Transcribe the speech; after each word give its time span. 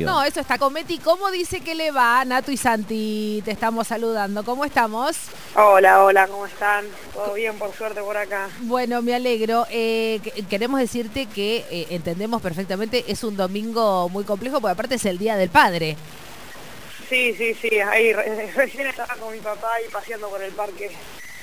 No, 0.00 0.24
eso 0.24 0.40
está. 0.40 0.58
Cometi, 0.58 0.98
¿cómo 0.98 1.30
dice 1.30 1.60
que 1.60 1.76
le 1.76 1.92
va? 1.92 2.24
Nato 2.24 2.50
y 2.50 2.56
Santi, 2.56 3.40
te 3.44 3.52
estamos 3.52 3.86
saludando. 3.86 4.44
¿Cómo 4.44 4.64
estamos? 4.64 5.16
Hola, 5.54 6.02
hola, 6.02 6.26
¿cómo 6.26 6.46
están? 6.46 6.84
Todo 7.14 7.34
bien, 7.34 7.56
por 7.56 7.72
suerte, 7.72 8.00
por 8.00 8.16
acá. 8.16 8.48
Bueno, 8.62 9.02
me 9.02 9.14
alegro. 9.14 9.68
Eh, 9.70 10.20
queremos 10.50 10.80
decirte 10.80 11.26
que 11.26 11.64
eh, 11.70 11.86
entendemos 11.90 12.42
perfectamente, 12.42 13.04
es 13.06 13.22
un 13.22 13.36
domingo 13.36 14.08
muy 14.08 14.24
complejo, 14.24 14.60
porque 14.60 14.72
aparte 14.72 14.96
es 14.96 15.04
el 15.04 15.16
Día 15.16 15.36
del 15.36 15.48
Padre. 15.48 15.96
Sí, 17.08 17.32
sí, 17.34 17.54
sí. 17.54 17.78
Ahí 17.78 18.12
recién 18.56 18.88
estaba 18.88 19.14
con 19.14 19.32
mi 19.32 19.38
papá 19.38 19.74
y 19.86 19.92
paseando 19.92 20.28
por 20.28 20.42
el 20.42 20.50
parque 20.54 20.90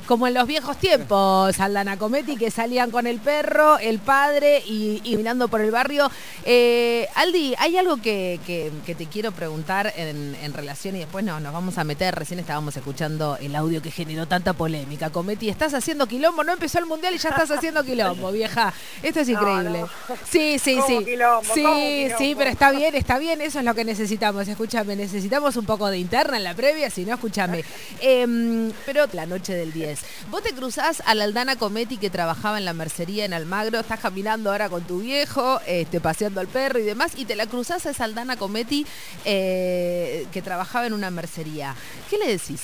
como 0.08 0.28
en 0.28 0.34
los 0.34 0.48
viejos 0.48 0.78
tiempos, 0.78 1.60
Aldana 1.60 1.98
Cometi, 1.98 2.38
que 2.38 2.52
salían 2.52 2.92
con 2.92 3.08
el 3.08 3.20
perro, 3.20 3.78
el 3.80 4.00
padre 4.00 4.60
y, 4.60 5.02
mirando 5.18 5.48
por 5.48 5.62
el 5.62 5.72
barrio. 5.72 6.12
Eh, 6.44 7.08
Aldi, 7.16 7.56
hay 7.58 7.78
algo 7.78 7.98
que, 7.98 8.40
te 8.86 9.06
quiero 9.08 9.32
preguntar 9.32 9.92
en, 9.96 10.54
relación 10.54 10.96
y 10.96 11.00
después 11.00 11.26
nos 11.26 11.42
vamos 11.42 11.78
a 11.78 11.84
meter. 11.84 12.16
Recién 12.16 12.40
estábamos 12.40 12.78
escuchando 12.78 13.38
el 13.42 13.56
audio 13.56 13.82
que 13.82 13.92
generó 13.92 14.28
tanta 14.28 14.54
polémica. 14.54 15.10
Cometi, 15.10 15.50
estás 15.50 15.74
haciendo 15.74 16.08
quilombo, 16.08 16.44
no 16.44 16.54
empezó 16.54 16.80
el 16.80 16.86
mundial 16.86 17.16
y 17.16 17.18
ya 17.18 17.30
estás 17.30 17.52
haciendo 17.52 17.84
quilombo, 17.84 18.32
vieja. 18.32 18.74
Esto 19.02 19.22
es 19.22 19.30
increíble. 19.30 19.86
Sí, 20.30 20.60
sí, 20.60 20.80
sí. 20.88 21.06
sí, 21.54 22.08
sí, 22.18 22.36
pero 22.38 22.50
está 22.50 22.72
bien, 22.72 22.96
está 22.96 23.18
bien, 23.18 23.42
eso 23.42 23.60
es 23.60 23.66
lo 23.66 23.74
que 23.74 23.84
necesitamos. 23.84 24.48
Escúchame, 24.48 24.96
necesitamos 24.96 25.58
un 25.58 25.66
poco 25.66 25.90
de 25.90 25.98
interna 25.98 26.38
en 26.38 26.44
la 26.44 26.54
previa, 26.54 26.90
si 26.90 27.06
no, 27.06 27.16
escúchame. 27.16 27.64
Em, 28.02 28.72
pero 28.86 29.06
la 29.14 29.26
noche 29.26 29.54
del 29.54 29.72
10 29.86 30.00
Vos 30.30 30.44
te 30.44 30.54
cruzás 30.54 31.02
a 31.06 31.16
la 31.16 31.26
Aldana 31.26 31.56
Cometi 31.56 31.98
que 31.98 32.10
trabajaba 32.10 32.58
en 32.58 32.66
la 32.66 32.74
mercería 32.74 33.26
en 33.26 33.34
Almagro, 33.34 33.80
estás 33.80 34.00
caminando 34.00 34.52
ahora 34.52 34.70
con 34.70 34.84
tu 34.84 35.00
viejo, 35.00 35.60
este, 35.66 36.00
paseando 36.00 36.42
al 36.42 36.48
perro 36.48 36.80
y 36.80 36.84
demás, 36.84 37.14
y 37.16 37.26
te 37.26 37.36
la 37.36 37.48
cruzás 37.48 37.86
a 37.86 37.92
esa 37.92 38.04
Aldana 38.06 38.38
Cometi 38.38 38.86
eh, 39.24 40.26
que 40.32 40.42
trabajaba 40.42 40.88
en 40.88 40.94
una 40.94 41.12
mercería. 41.12 41.76
¿Qué 42.10 42.18
le 42.18 42.28
decís? 42.28 42.62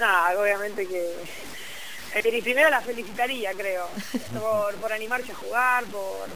Nada, 0.00 0.38
obviamente 0.40 0.86
que 0.86 1.12
eh, 2.14 2.42
primero 2.42 2.70
la 2.70 2.80
felicitaría, 2.80 3.52
creo, 3.52 3.88
por, 4.80 4.92
animarse 4.92 5.32
a 5.32 5.34
jugar, 5.34 5.84
por, 5.84 6.28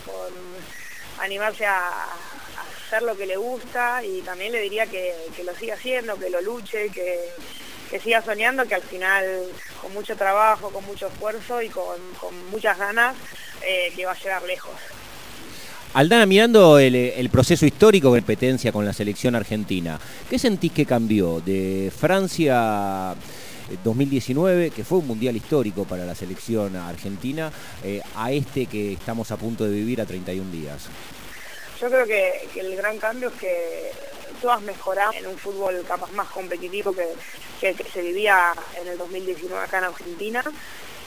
animarse 1.20 1.66
a, 1.66 1.90
hacer 2.86 3.02
lo 3.02 3.16
que 3.16 3.26
le 3.26 3.36
gusta 3.36 4.04
y 4.04 4.20
también 4.20 4.52
le 4.52 4.60
diría 4.60 4.86
que, 4.86 5.14
que 5.34 5.44
lo 5.44 5.54
siga 5.54 5.74
haciendo, 5.74 6.18
que 6.18 6.28
lo 6.28 6.42
luche, 6.42 6.90
que, 6.90 7.30
que 7.92 8.00
siga 8.00 8.22
soñando, 8.22 8.66
que 8.66 8.74
al 8.74 8.82
final 8.82 9.24
con 9.82 9.92
mucho 9.92 10.16
trabajo, 10.16 10.70
con 10.70 10.82
mucho 10.86 11.08
esfuerzo 11.08 11.60
y 11.60 11.68
con, 11.68 12.00
muchas 12.50 12.78
ganas, 12.78 13.14
eh, 13.62 13.92
que 13.94 14.06
va 14.06 14.12
a 14.12 14.18
llegar 14.18 14.42
lejos. 14.44 14.72
Aldana, 15.92 16.24
mirando 16.24 16.78
el, 16.78 17.28
proceso 17.30 17.66
histórico 17.66 18.14
de 18.14 18.20
competencia 18.20 18.72
con 18.72 18.86
la 18.86 18.94
selección 18.94 19.34
argentina, 19.34 20.00
¿qué 20.30 20.38
sentís 20.38 20.72
que 20.72 20.86
cambió 20.86 21.40
de 21.40 21.92
Francia 21.94 23.14
2019, 23.84 24.66
eh, 24.66 24.70
que 24.70 24.84
fue 24.84 24.98
un 24.98 25.08
mundial 25.08 25.36
histórico 25.36 25.84
para 25.84 26.06
la 26.06 26.14
selección 26.14 26.74
argentina, 26.76 27.52
eh, 27.84 28.00
a 28.16 28.32
este 28.32 28.64
que 28.64 28.94
estamos 28.94 29.30
a 29.32 29.36
punto 29.36 29.64
de 29.64 29.70
vivir 29.70 30.00
a 30.00 30.06
31 30.06 30.50
días? 30.50 30.86
Yo 31.78 31.88
creo 31.90 32.06
que, 32.06 32.48
que 32.54 32.60
el 32.60 32.74
gran 32.74 32.96
cambio 32.96 33.28
es 33.28 33.34
que 33.34 33.90
todas 34.42 34.60
mejoraron 34.60 35.14
en 35.14 35.26
un 35.28 35.38
fútbol 35.38 35.84
capaz 35.86 36.10
más 36.12 36.28
competitivo 36.28 36.92
que, 36.92 37.08
que, 37.60 37.84
se 37.84 38.02
vivía 38.02 38.52
en 38.78 38.88
el 38.88 38.98
2019 38.98 39.64
acá 39.64 39.78
en 39.78 39.84
Argentina 39.84 40.44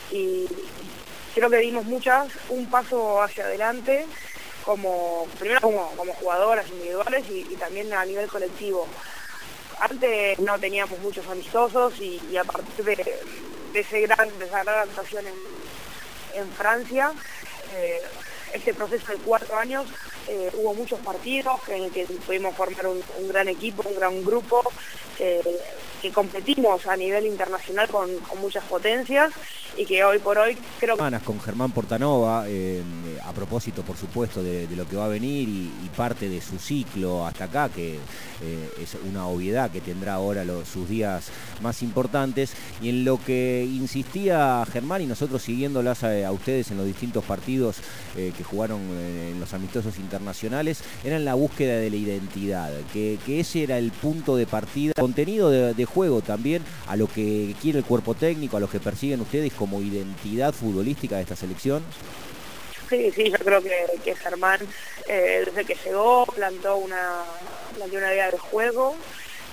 y 0.09 0.47
creo 1.35 1.49
que 1.49 1.57
dimos 1.57 1.83
muchas, 1.83 2.29
un 2.49 2.65
paso 2.69 3.21
hacia 3.21 3.43
adelante, 3.43 4.07
como 4.63 5.27
primero 5.37 5.59
como, 5.61 5.89
como 5.97 6.13
jugadoras 6.13 6.67
individuales 6.69 7.25
y, 7.29 7.43
también 7.55 7.93
a 7.93 8.05
nivel 8.05 8.27
colectivo. 8.29 8.87
Antes 9.79 10.39
no 10.39 10.57
teníamos 10.57 10.97
muchos 10.99 11.27
amistosos 11.27 11.99
y, 11.99 12.37
a 12.37 12.45
partir 12.45 12.85
de, 12.85 13.19
ese 13.73 14.01
gran, 14.01 14.29
esa 14.41 14.63
gran 14.63 14.69
adaptación 14.69 15.25
en, 16.33 16.49
Francia, 16.51 17.11
eh, 17.75 18.01
este 18.53 18.73
proceso 18.73 19.11
de 19.11 19.17
cuatro 19.19 19.57
años 19.57 19.85
eh, 20.27 20.51
hubo 20.53 20.73
muchos 20.73 20.99
partidos 20.99 21.59
en 21.69 21.89
que 21.91 22.05
pudimos 22.05 22.55
formar 22.55 22.87
un, 22.87 23.27
gran 23.27 23.47
equipo, 23.47 23.87
un 23.87 23.95
gran 23.95 24.23
grupo, 24.23 24.61
que 26.05 26.11
competimos 26.11 26.85
a 26.85 26.95
nivel 26.95 27.25
internacional 27.25 27.87
con, 27.89 28.09
muchas 28.39 28.63
potencias 28.65 29.33
y 29.77 29.85
que 29.85 30.03
hoy 30.03 30.19
por 30.19 30.37
hoy 30.37 30.55
creo 30.79 30.95
que... 30.95 31.19
Con 31.25 31.39
Germán 31.41 31.71
Portanova, 31.71 32.45
eh, 32.47 32.83
a 33.23 33.33
propósito 33.33 33.81
por 33.81 33.97
supuesto 33.97 34.43
de, 34.43 34.67
lo 34.75 34.87
que 34.87 34.95
va 34.95 35.05
a 35.05 35.09
venir 35.09 35.49
y, 35.49 35.71
parte 35.95 36.27
de 36.27 36.41
su 36.41 36.59
ciclo 36.59 37.25
hasta 37.25 37.45
acá, 37.45 37.69
que 37.69 37.93
eh, 37.95 38.69
es 38.81 38.97
una 39.09 39.27
obviedad 39.27 39.71
que 39.71 39.79
tendrá 39.79 40.15
ahora 40.15 40.43
sus 40.65 40.89
días 40.89 41.29
más 41.61 41.81
importantes, 41.81 42.53
y 42.81 42.89
en 42.89 43.05
lo 43.05 43.17
que 43.17 43.63
insistía 43.63 44.65
Germán 44.71 45.01
y 45.01 45.05
nosotros 45.05 45.41
siguiéndolas 45.41 46.03
a, 46.03 46.31
ustedes 46.33 46.69
en 46.71 46.77
los 46.77 46.85
distintos 46.85 47.23
partidos 47.23 47.77
que 48.13 48.43
jugaron 48.43 48.81
en 48.81 49.39
los 49.39 49.53
amistosos 49.53 49.97
internacionales, 49.97 50.14
era 51.03 51.15
en 51.15 51.25
la 51.25 51.33
búsqueda 51.35 51.77
de 51.77 51.89
la 51.89 51.95
identidad, 51.95 52.71
que, 52.93 53.17
ese 53.27 53.63
era 53.63 53.77
el 53.77 53.91
punto 53.91 54.35
de 54.35 54.45
partida, 54.45 54.93
contenido 54.97 55.49
de, 55.49 55.85
juego 55.85 56.21
también 56.21 56.63
a 56.87 56.95
lo 56.95 57.07
que 57.07 57.55
quiere 57.61 57.79
el 57.79 57.85
cuerpo 57.85 58.15
técnico, 58.15 58.57
a 58.57 58.59
lo 58.59 58.69
que 58.69 58.79
persiguen 58.79 59.21
ustedes 59.21 59.53
como 59.53 59.81
identidad 59.81 60.53
futbolística 60.53 61.15
de 61.15 61.21
esta 61.21 61.35
selección? 61.35 61.83
Sí, 62.89 63.11
sí, 63.11 63.31
yo 63.31 63.37
creo 63.37 63.61
que, 63.61 64.15
Germán 64.15 64.59
eh, 65.07 65.43
desde 65.45 65.65
que 65.65 65.75
llegó 65.83 66.25
plantó 66.25 66.77
una, 66.77 67.23
plantó 67.75 67.97
una 67.97 68.13
idea 68.13 68.31
de 68.31 68.37
juego 68.37 68.95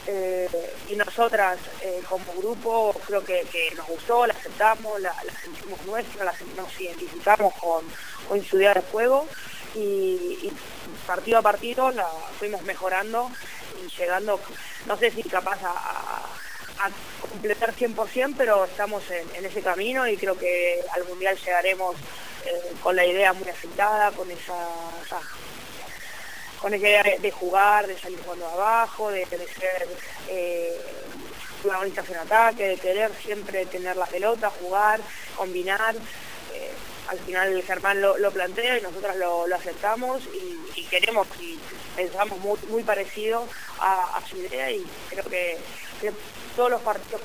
eh, 0.06 0.49
y 0.91 0.97
nosotras 0.97 1.59
eh, 1.83 2.00
como 2.09 2.25
grupo 2.39 2.94
creo 3.06 3.25
que, 3.25 3.44
nos 3.77 3.87
gustó, 3.87 4.27
la 4.27 4.34
aceptamos, 4.34 5.00
la, 5.00 5.15
sentimos 5.43 5.81
nuestra, 5.87 6.25
la, 6.25 6.34
nos 6.56 6.81
identificamos 6.81 7.55
con, 7.55 7.84
con 8.29 8.43
su 8.44 8.56
idea 8.56 8.75
de 8.75 8.83
juego 8.83 9.27
y, 9.75 10.53
partido 11.06 11.38
a 11.38 11.43
partido 11.43 11.91
la 11.91 12.06
fuimos 12.38 12.62
mejorando 12.62 13.31
y 13.84 13.91
llegando, 13.99 14.38
no 14.87 14.97
sé 14.97 15.10
si 15.10 15.22
capaz 15.25 15.59
a, 15.65 16.28
completar 17.21 17.75
100%, 17.75 18.34
pero 18.37 18.65
estamos 18.65 19.03
en, 19.11 19.44
ese 19.44 19.62
camino 19.62 20.06
y 20.09 20.16
creo 20.16 20.37
que 20.37 20.81
al 20.93 21.05
Mundial 21.05 21.37
llegaremos 21.37 21.97
eh, 22.44 22.75
con 22.82 22.97
la 22.97 23.06
idea 23.06 23.32
muy 23.32 23.49
aceptada, 23.49 24.11
con 24.11 24.28
esa, 24.31 24.55
con 26.61 26.75
esa 26.75 26.88
idea 26.88 27.05
de, 27.21 27.31
jugar, 27.31 27.87
de 27.87 27.99
salir 27.99 28.21
jugando 28.25 28.49
abajo, 28.49 29.11
de, 29.11 29.25
de 29.27 29.47
ser 29.47 29.88
eh, 30.28 30.77
protagonistas 31.62 32.11
en 32.11 32.16
ataque, 32.16 32.69
de 32.69 32.77
querer 32.77 33.12
siempre 33.25 33.65
tener 33.66 33.97
la 33.97 34.06
pelota, 34.06 34.50
jugar, 34.50 35.00
combinar. 35.37 35.94
Al 37.09 37.19
final 37.19 37.63
Germán 37.63 38.01
lo, 38.01 38.31
plantea 38.31 38.79
y 38.79 38.83
nosotros 38.83 39.17
lo, 39.17 39.55
aceptamos 39.55 40.23
y, 40.33 40.85
queremos 40.85 41.27
y 41.41 41.59
pensamos 41.97 42.39
muy, 42.69 42.83
parecido 42.83 43.47
a, 43.79 44.21
su 44.29 44.37
idea 44.37 44.71
y 44.71 44.85
creo 45.11 45.25
que, 45.25 45.59
todos 46.57 46.71
los 46.71 46.83
partidos 46.83 47.23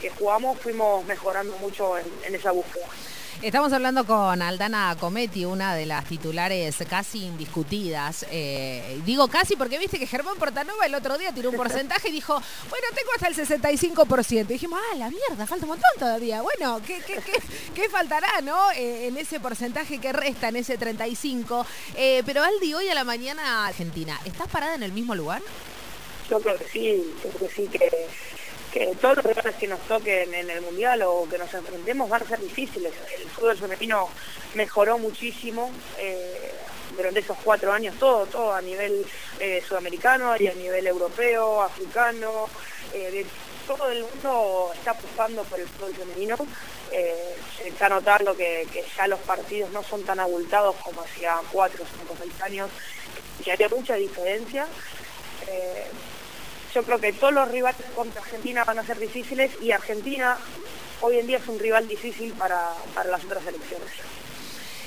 que, 0.00 0.10
jugamos 0.18 0.58
fuimos 0.58 1.04
mejorando 1.06 1.56
mucho 1.58 1.96
en 1.98 2.34
esa 2.34 2.50
búsqueda. 2.50 2.86
Estamos 3.42 3.72
hablando 3.72 4.06
con 4.06 4.40
Aldana 4.40 4.96
Cometi, 4.98 5.44
una 5.44 5.74
de 5.74 5.84
las 5.84 6.06
titulares 6.06 6.76
casi 6.88 7.24
indiscutidas. 7.24 8.24
Eh, 8.30 9.00
digo 9.04 9.28
casi 9.28 9.54
porque 9.56 9.78
viste 9.78 9.98
que 9.98 10.06
Germán 10.06 10.36
Portanova 10.38 10.86
el 10.86 10.94
otro 10.94 11.18
día 11.18 11.32
tiró 11.32 11.50
un 11.50 11.56
porcentaje 11.64 12.08
y 12.08 12.12
dijo, 12.12 12.34
bueno, 12.70 12.86
tengo 12.94 13.10
hasta 13.14 13.28
el 13.28 13.34
65%. 13.36 14.40
Y 14.40 14.44
dijimos, 14.44 14.80
ah, 14.92 14.96
la 14.96 15.10
mierda, 15.10 15.46
falta 15.46 15.66
un 15.66 15.70
montón 15.70 15.90
todavía. 15.98 16.42
Bueno, 16.42 16.80
¿qué, 16.86 17.88
faltará, 17.90 18.40
no? 18.42 18.70
Eh, 18.72 19.08
en 19.08 19.16
ese 19.18 19.40
porcentaje 19.40 19.98
que 19.98 20.12
resta, 20.12 20.48
en 20.48 20.56
ese 20.56 20.78
35%. 20.78 21.66
Eh, 21.96 22.22
pero 22.24 22.42
Aldi, 22.42 22.72
hoy 22.72 22.88
a 22.88 22.94
la 22.94 23.04
mañana, 23.04 23.66
Argentina, 23.66 24.18
¿estás 24.24 24.48
parada 24.48 24.74
en 24.74 24.82
el 24.82 24.92
mismo 24.92 25.14
lugar? 25.14 25.42
Yo 26.30 26.40
creo 26.40 26.56
que 26.56 26.64
sí, 26.64 27.14
creo 27.20 27.36
que 27.36 27.54
sí, 27.54 27.68
que 27.68 27.90
que 28.74 28.92
todos 29.00 29.18
los 29.18 29.26
rivales 29.26 29.54
que 29.54 29.68
nos 29.68 29.78
toquen 29.86 30.34
en 30.34 30.50
el 30.50 30.60
Mundial 30.60 31.00
o 31.02 31.28
que 31.30 31.38
nos 31.38 31.54
enfrentemos 31.54 32.10
van 32.10 32.22
a 32.22 32.26
ser 32.26 32.40
difíciles. 32.40 32.92
El 33.16 33.28
fútbol 33.30 33.56
femenino 33.56 34.08
mejoró 34.54 34.98
muchísimo 34.98 35.70
eh, 35.96 36.50
durante 36.96 37.20
esos 37.20 37.38
cuatro 37.44 37.72
años, 37.72 37.94
todo, 38.00 38.26
todo 38.26 38.52
a 38.52 38.60
nivel 38.60 39.06
eh, 39.38 39.62
sudamericano 39.66 40.34
y 40.40 40.48
a 40.48 40.54
nivel 40.54 40.88
europeo, 40.88 41.62
africano. 41.62 42.48
Eh, 42.92 43.24
todo 43.64 43.88
el 43.92 44.02
mundo 44.02 44.72
está 44.74 44.90
apostando 44.90 45.44
por 45.44 45.60
el 45.60 45.68
fútbol 45.68 45.94
femenino. 45.94 46.36
se 46.90 47.68
está 47.68 47.88
notando 47.88 48.36
que, 48.36 48.66
ya 48.96 49.06
los 49.06 49.20
partidos 49.20 49.70
no 49.70 49.84
son 49.84 50.02
tan 50.02 50.18
abultados 50.18 50.74
como 50.82 51.00
hacía 51.02 51.36
cuatro, 51.52 51.84
cinco, 51.96 52.16
seis 52.20 52.42
años, 52.42 52.70
que 53.44 53.52
había 53.52 53.68
mucha 53.68 53.94
diferencia 53.94 54.66
yo 56.74 56.82
creo 56.82 57.00
que 57.00 57.12
todos 57.12 57.32
los 57.32 57.48
rivales 57.50 57.86
contra 57.94 58.20
Argentina 58.20 58.64
van 58.64 58.80
a 58.80 58.84
ser 58.84 58.98
difíciles 58.98 59.52
y 59.62 59.70
Argentina 59.70 60.36
hoy 61.00 61.18
en 61.18 61.26
día 61.26 61.38
es 61.38 61.46
un 61.46 61.58
rival 61.58 61.86
difícil 61.86 62.32
para, 62.32 62.58
las 63.08 63.24
otras 63.24 63.46
elecciones. 63.46 63.90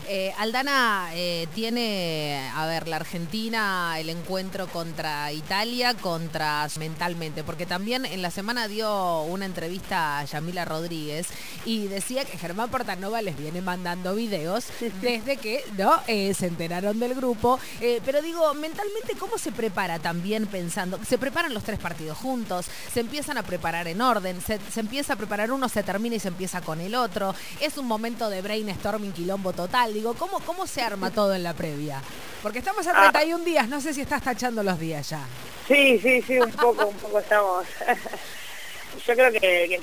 Eh, 0.10 0.34
Aldana 0.38 1.10
eh, 1.14 1.48
tiene, 1.54 2.50
a 2.56 2.66
ver, 2.66 2.88
la 2.88 2.96
Argentina, 2.96 4.00
el 4.00 4.10
encuentro 4.10 4.68
contra 4.68 5.34
Italia, 5.34 5.96
contra 5.96 6.66
mentalmente, 6.80 7.44
porque 7.44 7.66
también 7.66 8.06
en 8.06 8.22
la 8.22 8.32
semana 8.32 8.70
dio 8.70 9.24
una 9.24 9.46
entrevista 9.46 10.20
a 10.20 10.24
Yamila 10.24 10.64
Rodríguez 10.64 11.28
y 11.66 11.88
decía 11.88 12.24
que 12.24 12.38
Germán 12.38 12.70
Portanova 12.70 13.22
les 13.22 13.38
viene 13.38 13.62
mandando 13.62 14.16
videos 14.16 14.68
desde 15.02 15.36
que 15.36 15.62
no 15.78 15.94
eh, 16.08 16.34
se 16.34 16.48
enteraron 16.48 17.00
del 17.00 17.14
grupo. 17.14 17.60
pero 18.06 18.22
digo, 18.22 18.54
mentalmente, 18.54 19.16
¿cómo 19.20 19.38
se 19.38 19.52
prepara 19.52 20.00
también 20.00 20.48
pensando? 20.48 21.00
Se 21.06 21.18
preparan 21.18 21.54
los 21.54 21.64
tres 21.64 21.80
partidos 21.80 22.18
juntos, 22.18 22.68
se 22.94 23.02
empiezan 23.02 23.38
a 23.38 23.44
preparar 23.44 23.90
en 23.90 24.02
orden, 24.02 24.40
se, 24.40 24.58
se 24.72 24.80
empieza 24.80 25.14
a 25.14 25.16
preparar 25.18 25.52
uno, 25.52 25.68
se 25.68 25.84
termina 25.84 26.16
y 26.16 26.20
se 26.20 26.30
empieza 26.30 26.62
con 26.62 26.80
el 26.80 26.96
otro. 26.96 27.36
Es 27.60 27.78
un 27.78 27.88
momento 27.88 28.30
de 28.30 28.42
brainstorming 28.42 29.12
quilombo 29.12 29.52
total 29.52 29.97
Digo, 29.98 30.14
¿cómo, 30.14 30.40
¿cómo 30.42 30.68
se 30.68 30.84
arma 30.84 31.10
todo 31.10 31.34
en 31.34 31.42
la 31.42 31.56
previa? 31.56 32.04
Porque 32.44 32.60
estamos 32.60 32.86
a 32.86 32.94
31 32.94 33.42
ah. 33.42 33.44
días, 33.44 33.68
no 33.68 33.82
sé 33.82 33.96
si 33.96 34.02
estás 34.02 34.22
tachando 34.22 34.62
los 34.62 34.80
días 34.80 35.10
ya. 35.10 35.26
Sí, 35.68 35.98
sí, 35.98 36.22
sí, 36.22 36.38
un 36.38 36.52
poco, 36.52 36.86
un 36.86 36.98
poco 36.98 37.18
estamos. 37.18 37.66
Yo 39.08 39.16
creo 39.16 39.32
que, 39.32 39.82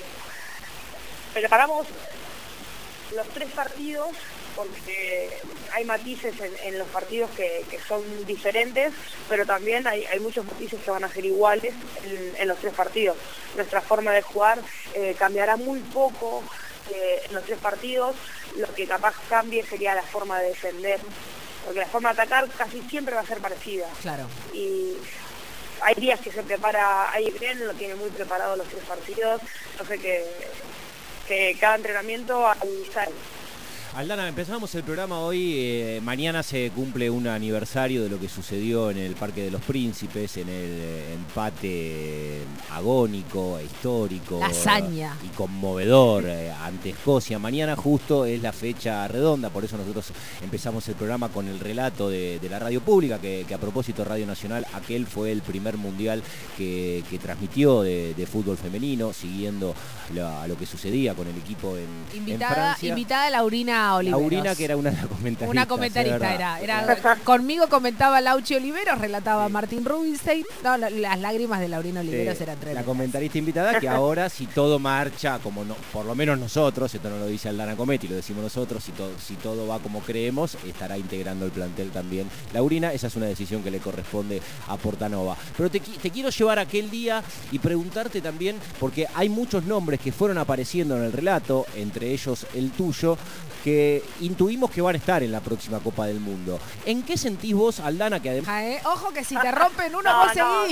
preparamos 1.32 1.88
los 3.12 3.26
tres 3.30 3.50
partidos 3.50 4.10
porque 4.54 5.30
hay 5.72 5.84
matices 5.84 6.32
en, 6.62 6.78
los 6.78 6.86
partidos 6.90 7.28
que, 7.32 7.64
son 7.88 8.04
diferentes, 8.24 8.92
pero 9.28 9.44
también 9.44 9.84
hay, 9.88 10.06
muchos 10.20 10.44
matices 10.44 10.80
que 10.80 10.92
van 10.92 11.02
a 11.02 11.08
ser 11.08 11.24
iguales 11.24 11.74
en, 12.38 12.46
los 12.46 12.58
tres 12.58 12.72
partidos. 12.72 13.16
Nuestra 13.56 13.80
forma 13.80 14.12
de 14.12 14.22
jugar 14.22 14.60
eh, 14.94 15.16
cambiará 15.18 15.56
muy 15.56 15.80
poco 15.80 16.44
eh, 16.92 17.22
en 17.28 17.34
los 17.34 17.44
tres 17.44 17.58
partidos, 17.58 18.14
lo 18.56 18.72
que 18.74 18.86
capaz 18.86 19.14
cambie 19.28 19.64
sería 19.64 19.94
la 19.94 20.02
forma 20.02 20.40
de 20.40 20.48
defender, 20.48 21.00
porque 21.64 21.80
la 21.80 21.86
forma 21.86 22.12
de 22.12 22.22
atacar 22.22 22.48
casi 22.50 22.82
siempre 22.82 23.14
va 23.14 23.22
a 23.22 23.26
ser 23.26 23.38
parecida. 23.38 23.88
Claro. 24.02 24.26
Y 24.52 24.94
hay 25.80 25.94
días 25.94 26.20
que 26.20 26.32
se 26.32 26.42
prepara 26.42 27.10
ahí 27.12 27.30
bien, 27.38 27.66
lo 27.66 27.74
tiene 27.74 27.94
muy 27.94 28.10
preparado 28.10 28.56
los 28.56 28.68
tres 28.68 28.84
partidos, 28.84 29.40
no 29.78 29.84
sé 29.84 29.98
que, 29.98 30.24
que 31.26 31.56
cada 31.60 31.76
entrenamiento 31.76 32.46
hay 32.46 32.86
Aldana, 33.96 34.26
empezamos 34.26 34.74
el 34.74 34.82
programa 34.82 35.20
hoy. 35.20 35.54
Eh, 35.56 36.00
mañana 36.02 36.42
se 36.42 36.72
cumple 36.74 37.10
un 37.10 37.28
aniversario 37.28 38.02
de 38.02 38.08
lo 38.08 38.18
que 38.18 38.28
sucedió 38.28 38.90
en 38.90 38.98
el 38.98 39.14
Parque 39.14 39.42
de 39.44 39.52
los 39.52 39.62
Príncipes, 39.62 40.36
en 40.36 40.48
el 40.48 40.80
eh, 40.80 41.14
empate 41.14 42.40
agónico, 42.72 43.56
e 43.56 43.66
histórico 43.66 44.40
y 45.22 45.28
conmovedor 45.36 46.24
eh, 46.26 46.50
ante 46.50 46.90
Escocia. 46.90 47.38
Mañana 47.38 47.76
justo 47.76 48.24
es 48.24 48.42
la 48.42 48.52
fecha 48.52 49.06
redonda, 49.06 49.50
por 49.50 49.64
eso 49.64 49.76
nosotros 49.76 50.06
empezamos 50.42 50.88
el 50.88 50.96
programa 50.96 51.28
con 51.28 51.46
el 51.46 51.60
relato 51.60 52.10
de, 52.10 52.40
la 52.50 52.58
radio 52.58 52.80
pública, 52.80 53.20
que, 53.20 53.46
a 53.54 53.58
propósito 53.58 54.04
Radio 54.04 54.26
Nacional, 54.26 54.66
aquel 54.74 55.06
fue 55.06 55.30
el 55.30 55.40
primer 55.40 55.76
mundial 55.76 56.20
que, 56.58 57.04
transmitió 57.22 57.82
de, 57.82 58.28
fútbol 58.30 58.56
femenino, 58.56 59.12
siguiendo 59.12 59.72
lo 60.12 60.58
que 60.58 60.66
sucedía 60.66 61.14
con 61.14 61.28
el 61.28 61.36
equipo 61.36 61.76
en, 61.76 62.18
invitada, 62.18 62.54
Francia. 62.54 62.88
Invitada 62.88 63.30
Laurina 63.30 63.83
Laurina, 64.02 64.54
que 64.54 64.64
era 64.64 64.76
una 64.76 64.90
comentarista. 64.90 65.50
Una 65.50 65.66
comentarista 65.66 66.34
era, 66.34 66.60
era. 66.60 66.96
Conmigo 67.24 67.68
comentaba 67.68 68.20
Lauchi 68.20 68.54
Oliveros, 68.54 68.98
relataba 68.98 69.48
Martín 69.48 69.84
Rubinstein. 69.84 70.44
No, 70.62 70.76
las 70.76 71.18
lágrimas 71.18 71.60
de 71.60 71.68
Laurina 71.68 72.00
Oliveros 72.00 72.40
eran 72.40 72.56
tremendas. 72.56 72.84
La 72.84 72.86
comentarista 72.86 73.38
invitada 73.38 73.80
que 73.80 73.88
ahora, 73.88 74.28
si 74.28 74.46
todo 74.46 74.78
marcha, 74.78 75.38
como 75.38 75.64
no, 75.64 75.74
por 75.92 76.04
lo 76.04 76.14
menos 76.14 76.38
nosotros, 76.38 76.94
esto 76.94 77.10
no 77.10 77.18
lo 77.18 77.26
dice 77.26 77.48
Aldana 77.48 77.76
Cometti, 77.76 78.08
lo 78.08 78.16
decimos 78.16 78.42
nosotros, 78.42 78.82
si 78.82 78.92
todo, 78.92 79.10
si 79.18 79.34
todo 79.36 79.66
va 79.66 79.78
como 79.78 80.00
creemos, 80.00 80.56
estará 80.66 80.98
integrando 80.98 81.44
el 81.44 81.52
plantel 81.52 81.90
también. 81.90 82.28
Laurina, 82.52 82.92
esa 82.92 83.06
es 83.08 83.16
una 83.16 83.26
decisión 83.26 83.62
que 83.62 83.70
le 83.70 83.78
corresponde 83.78 84.40
a 84.68 84.76
Portanova. 84.76 85.36
Pero 85.56 85.70
te, 85.70 85.80
te 85.80 86.10
quiero 86.10 86.30
llevar 86.30 86.58
aquel 86.58 86.90
día 86.90 87.22
y 87.52 87.58
preguntarte 87.58 88.20
también, 88.20 88.56
porque 88.80 89.06
hay 89.14 89.28
muchos 89.28 89.64
nombres 89.64 90.00
que 90.00 90.12
fueron 90.12 90.38
apareciendo 90.38 90.96
en 90.96 91.04
el 91.04 91.12
relato, 91.12 91.66
entre 91.76 92.12
ellos 92.12 92.46
el 92.54 92.70
tuyo, 92.70 93.16
que 93.64 94.02
intuimos 94.20 94.70
que 94.70 94.82
van 94.82 94.94
a 94.94 94.98
estar 94.98 95.22
en 95.22 95.32
la 95.32 95.40
próxima 95.40 95.80
Copa 95.80 96.06
del 96.06 96.20
Mundo. 96.20 96.60
¿En 96.84 97.02
qué 97.02 97.16
sentís 97.16 97.54
vos, 97.54 97.80
Aldana, 97.80 98.20
que 98.20 98.28
además... 98.28 98.62
Eh, 98.62 98.78
ojo 98.84 99.10
que 99.10 99.24
si 99.24 99.34
te 99.38 99.50
rompen 99.50 99.94
uno, 99.94 100.18
vos 100.26 100.36
no, 100.36 100.66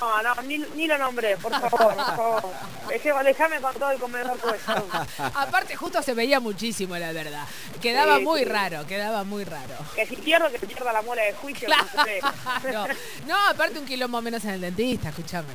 No, 0.00 0.34
no, 0.34 0.42
ni, 0.42 0.88
lo 0.88 0.98
nombré, 0.98 1.36
por 1.36 1.52
favor, 1.52 1.94
por 1.94 2.16
favor. 2.16 3.24
Déjame 3.24 3.60
con 3.60 3.74
todo 3.74 3.92
el 3.92 4.00
comedor 4.00 4.36
puesto. 4.36 4.86
Aparte, 5.18 5.76
justo 5.76 6.02
se 6.02 6.12
veía 6.14 6.40
muchísimo, 6.40 6.96
la 6.96 7.12
verdad. 7.12 7.46
Quedaba 7.80 8.18
muy 8.18 8.42
raro, 8.44 8.84
quedaba 8.84 9.22
muy 9.22 9.44
raro. 9.44 9.76
Que 9.94 10.04
si 10.04 10.16
pierdo, 10.16 10.50
que 10.50 10.58
pierda 10.58 10.92
la 10.92 11.02
muela 11.02 11.22
de 11.22 11.34
juicio. 11.34 11.68
no, 11.68 12.86
no, 13.28 13.48
aparte 13.48 13.78
un 13.78 13.86
kilómetro 13.86 14.22
menos 14.22 14.44
en 14.44 14.50
el 14.50 14.60
dentista, 14.60 15.10
escúchame. 15.10 15.52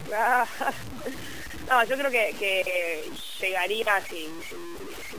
No, 1.70 1.84
yo 1.84 1.98
creo 1.98 2.10
que, 2.10 3.12
llegaría 3.42 4.02
si, 4.10 4.30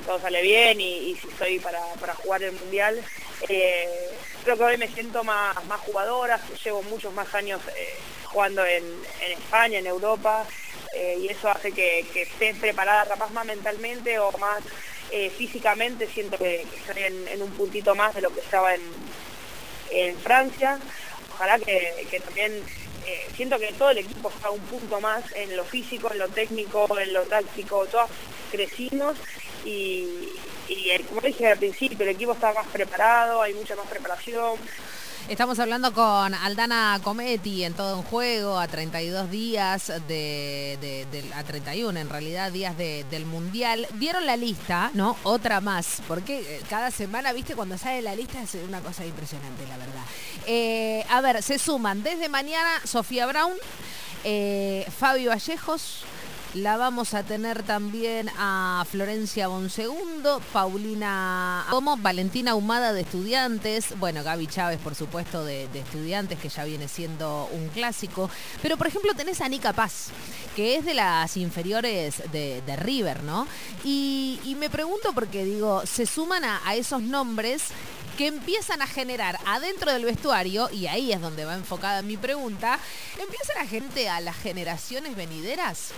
todo 0.08 0.19
sale 0.20 0.40
bien 0.40 0.81
y, 0.81 1.14
si 1.16 1.28
estoy 1.28 1.60
para, 1.60 1.81
jugar 2.14 2.43
el 2.43 2.52
Mundial. 2.52 2.99
Eh, 3.46 4.10
creo 4.43 4.56
que 4.56 4.64
hoy 4.64 4.78
me 4.78 4.88
siento 4.88 5.22
más, 5.22 5.62
más 5.66 5.81
jugadora, 5.81 6.40
llevo 6.64 6.82
muchos 6.84 7.12
más 7.12 7.34
años 7.34 7.60
eh, 7.76 7.94
jugando 8.25 8.64
en, 8.64 8.84
España, 9.31 9.78
en 9.78 9.87
Europa, 9.87 10.46
eh, 10.94 11.19
y 11.20 11.28
eso 11.28 11.50
hace 11.50 11.72
que, 11.72 12.06
esté 12.14 12.55
preparada 12.55 13.05
capaz 13.05 13.31
más 13.32 13.44
mentalmente 13.44 14.19
o 14.19 14.32
más 14.38 14.62
físicamente, 15.37 16.06
siento 16.06 16.38
que, 16.38 16.62
estoy 16.62 17.02
en, 17.02 17.43
un 17.43 17.50
puntito 17.50 17.94
más 17.94 18.14
de 18.14 18.22
lo 18.22 18.31
que 18.31 18.40
estaba 18.40 18.75
en, 18.75 20.16
Francia. 20.22 20.78
Ojalá 21.34 21.58
que 21.58 22.22
también 22.25 22.62
eh, 23.08 23.26
siento 23.34 23.58
que 23.58 23.72
todo 23.72 23.90
el 23.90 23.99
equipo 23.99 24.28
está 24.28 24.50
un 24.50 24.60
punto 24.60 25.00
más 25.00 25.25
en 25.34 25.56
lo 25.56 25.64
físico, 25.64 26.12
en 26.12 26.19
lo 26.19 26.28
técnico, 26.28 26.87
en 26.99 27.14
lo 27.14 27.22
táctico, 27.22 27.87
todos 27.87 28.10
crecimos 28.50 29.16
y, 29.64 30.28
y 30.69 30.99
como 31.08 31.22
dije 31.22 31.46
al 31.46 31.56
principio, 31.56 32.05
el 32.05 32.10
equipo 32.10 32.32
está 32.32 32.52
más 32.52 32.66
preparado, 32.66 33.40
hay 33.40 33.55
mucha 33.55 33.76
más 33.76 33.87
preparación, 33.87 34.58
Estamos 35.28 35.58
hablando 35.58 35.92
con 35.92 36.32
Aldana 36.32 36.98
Cometti 37.04 37.62
en 37.62 37.75
todo 37.75 37.98
un 37.98 38.02
juego, 38.02 38.58
a 38.58 38.66
32 38.66 39.30
días, 39.30 39.92
de, 40.08 41.06
a 41.34 41.44
31 41.44 42.00
en 42.00 42.08
realidad, 42.08 42.50
días 42.50 42.75
del 42.78 43.26
Mundial. 43.26 43.86
Vieron 43.92 44.25
la 44.25 44.38
lista, 44.38 44.90
¿no? 44.94 45.19
Otra 45.25 45.60
más, 45.60 46.00
porque 46.08 46.38
eh, 46.38 46.62
cada 46.70 46.90
semana, 46.90 47.34
viste, 47.34 47.54
cuando 47.54 47.76
sale 47.76 48.00
la 48.00 48.14
lista 48.14 48.40
es 48.40 48.54
una 48.66 48.80
cosa 48.80 49.04
impresionante, 49.04 49.66
la 49.66 49.76
verdad. 49.76 50.02
Eh, 50.46 51.04
a 51.10 51.20
ver, 51.20 51.42
se 51.42 51.58
suman 51.58 52.02
desde 52.02 52.30
mañana 52.30 52.80
Sofía 52.84 53.26
Brown, 53.26 53.52
eh, 54.25 54.87
Fabio 54.99 55.28
Vallejos, 55.28 56.04
la 56.55 56.76
vamos 56.76 57.12
a 57.12 57.23
tener 57.23 57.62
también 57.62 58.31
a 58.38 58.85
Florencia 58.90 59.49
Bonsegundo, 59.49 60.40
Paulina 60.52 61.67
como 61.69 61.97
Valentina 61.99 62.55
Humada 62.55 62.93
de 62.93 63.02
Estudiantes, 63.02 63.99
bueno, 63.99 64.25
Gaby 64.25 64.47
Chávez, 64.47 64.78
por 64.78 64.95
supuesto, 64.95 65.45
de, 65.45 65.64
Estudiantes, 65.75 66.38
que 66.38 66.49
ya 66.49 66.64
viene 66.64 66.88
siendo 66.88 67.49
un 67.52 67.69
clásico. 67.69 68.31
Pero, 68.62 68.76
por 68.76 68.87
ejemplo, 68.87 69.12
tenés 69.14 69.40
a 69.40 69.49
Nica 69.49 69.73
Paz, 69.73 70.09
que 70.57 70.76
es 70.76 70.85
de 70.85 70.95
las 70.95 71.37
inferiores 71.37 72.23
de, 72.33 72.76
River, 72.78 73.23
¿no? 73.23 73.47
Y, 73.85 74.57
me 74.59 74.71
pregunto 74.71 75.12
porque, 75.12 75.45
digo, 75.45 75.85
se 75.87 76.07
suman 76.07 76.45
a, 76.45 76.61
a 76.64 76.75
esos 76.75 77.02
nombres 77.02 77.64
que 78.17 78.26
empiezan 78.26 78.83
a 78.83 78.87
generar 78.88 79.38
adentro 79.47 79.93
del 79.93 80.05
vestuario, 80.05 80.69
y 80.73 80.88
ahí 80.88 81.12
es 81.12 81.21
donde 81.21 81.45
va 81.45 81.55
enfocada 81.55 82.02
mi 82.02 82.17
pregunta, 82.17 82.81
empieza 83.21 83.55
la 83.55 83.67
gente 83.67 84.09
a 84.09 84.21
las 84.21 84.37
generaciones 84.37 85.14
venideras. 85.14 85.93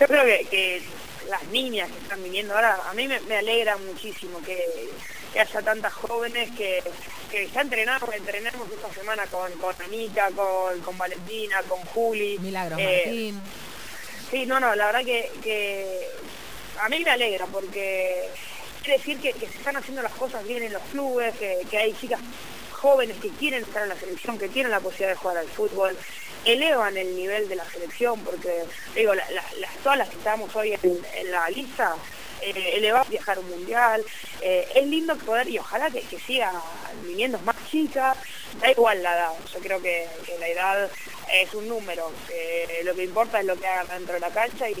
Yo 0.00 0.06
creo 0.06 0.24
que, 0.24 0.82
las 1.28 1.42
niñas 1.48 1.90
que 1.90 1.98
están 1.98 2.22
viniendo 2.22 2.54
ahora, 2.54 2.78
a 2.88 2.94
mí 2.94 3.06
me, 3.06 3.36
alegra 3.36 3.76
muchísimo 3.76 4.40
que, 4.42 4.88
haya 5.38 5.62
tantas 5.62 5.92
jóvenes 5.92 6.50
que, 6.56 6.82
ya 7.52 7.60
entrenamos, 7.60 8.14
entrenamos 8.14 8.68
esta 8.70 8.92
semana 8.94 9.26
con, 9.26 9.52
con 9.52 9.74
Anita, 9.82 10.30
con, 10.34 10.96
Valentina, 10.96 11.62
con 11.68 11.80
Juli. 11.86 12.38
Milagros 12.38 12.78
eh, 12.80 13.02
Martín. 13.04 13.42
Sí, 14.30 14.46
no, 14.46 14.58
no, 14.58 14.74
la 14.74 14.86
verdad 14.86 15.04
que, 15.04 16.08
a 16.80 16.88
mí 16.88 17.00
me 17.04 17.10
alegra 17.10 17.46
porque 17.46 18.30
quiere 18.82 18.98
decir 18.98 19.18
que, 19.20 19.32
se 19.34 19.58
están 19.58 19.76
haciendo 19.76 20.02
las 20.02 20.12
cosas 20.12 20.46
bien 20.46 20.62
en 20.62 20.72
los 20.72 20.82
clubes, 20.84 21.34
que 21.36 21.76
hay 21.76 21.92
chicas 21.94 22.20
jóvenes 22.78 23.16
que 23.18 23.30
quieren 23.30 23.62
estar 23.64 23.82
en 23.82 23.88
la 23.90 23.96
selección, 23.96 24.38
que 24.38 24.48
tienen 24.48 24.70
la 24.70 24.80
posibilidad 24.80 25.10
de 25.10 25.16
jugar 25.16 25.36
al 25.38 25.48
fútbol, 25.48 25.96
elevan 26.44 26.96
el 26.96 27.14
nivel 27.14 27.48
de 27.48 27.56
la 27.56 27.64
selección, 27.64 28.20
porque 28.20 28.64
digo, 28.94 29.14
las, 29.14 29.28
todas 29.82 29.98
las 29.98 30.08
que 30.08 30.16
estamos 30.16 30.54
hoy 30.54 30.78
en, 30.82 31.30
la 31.30 31.48
lista, 31.50 31.94
eh, 32.40 32.72
elevar 32.74 33.08
viajar 33.08 33.38
un 33.38 33.48
mundial, 33.48 34.04
eh, 34.40 34.68
es 34.74 34.86
lindo 34.86 35.16
poder, 35.16 35.48
y 35.48 35.58
ojalá 35.58 35.90
que, 35.90 36.00
que 36.02 36.18
siga 36.18 36.52
viniendo 37.04 37.38
más 37.40 37.56
chica, 37.70 38.14
da 38.60 38.70
igual 38.70 39.02
la 39.02 39.14
edad, 39.14 39.32
yo 39.52 39.60
creo 39.60 39.82
que, 39.82 40.06
la 40.38 40.48
edad 40.48 40.90
es 41.32 41.52
un 41.54 41.68
número, 41.68 42.10
lo 42.84 42.94
que 42.94 43.04
importa 43.04 43.40
es 43.40 43.46
lo 43.46 43.56
que 43.56 43.66
hagan 43.66 43.98
dentro 43.98 44.14
de 44.14 44.20
la 44.20 44.30
cancha 44.30 44.70
y 44.70 44.74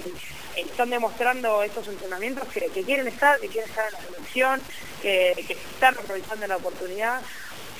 están 0.60 0.90
demostrando 0.90 1.62
estos 1.62 1.86
entrenamientos 1.88 2.46
que, 2.48 2.68
quieren 2.82 3.06
estar, 3.06 3.38
que 3.40 3.48
quieren 3.48 3.68
estar 3.68 3.86
en 3.86 3.92
la 3.92 4.00
selección, 4.00 4.60
que, 5.02 5.30
están 5.48 5.96
aprovechando 5.96 6.46
la 6.46 6.56
oportunidad. 6.56 7.20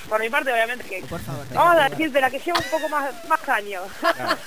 Por 0.09 0.21
mi 0.21 0.29
parte, 0.29 0.53
obviamente, 0.53 0.85
que 0.85 1.03
vamos 1.55 1.77
a 1.77 1.89
decirte 1.89 2.21
la 2.21 2.31
que 2.31 2.39
lleva 2.39 2.59
un 2.59 2.71
poco 2.71 2.89
más, 2.89 3.29
más 3.29 3.49
años. 3.49 3.85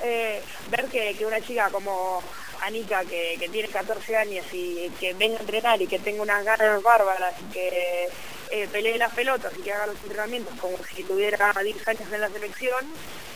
Eh, 0.00 0.40
ver 0.70 0.84
que, 0.86 1.26
una 1.26 1.40
chica 1.40 1.70
como 1.70 2.22
Anika, 2.62 3.04
que, 3.04 3.48
tiene 3.50 3.68
14 3.68 4.16
años 4.16 4.46
y 4.52 4.88
que 5.00 5.12
venga 5.14 5.38
a 5.38 5.40
entrenar 5.40 5.82
y 5.82 5.88
que 5.88 5.98
tenga 5.98 6.22
unas 6.22 6.44
ganas 6.44 6.80
bárbaras 6.84 7.34
y 7.40 7.52
que 7.52 8.08
eh, 8.50 8.68
pelee 8.70 8.96
las 8.96 9.12
pelotas 9.12 9.52
y 9.58 9.62
que 9.62 9.72
haga 9.72 9.88
los 9.88 9.96
entrenamientos 10.04 10.54
como 10.60 10.78
si 10.94 11.02
tuviera 11.02 11.52
10 11.52 11.88
años 11.88 12.12
en 12.12 12.20
la 12.20 12.28
selección, 12.30 12.84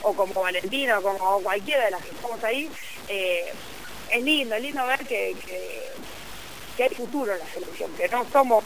o 0.03 0.15
como 0.15 0.41
Valentina, 0.41 0.99
o 0.99 1.03
como 1.03 1.41
cualquiera 1.43 1.85
de 1.85 1.91
las 1.91 2.03
que 2.03 2.11
estamos 2.11 2.43
ahí, 2.45 2.71
eh, 3.09 3.53
es 4.11 4.23
lindo, 4.23 4.55
es 4.55 4.63
lindo 4.63 4.87
ver 4.87 5.01
que, 5.07 5.37
que, 5.47 6.83
hay 6.83 6.91
futuro 6.91 7.33
en 7.33 7.39
la 7.39 7.47
selección, 7.47 7.93
que 7.93 8.09
no 8.09 8.27
somos 8.33 8.65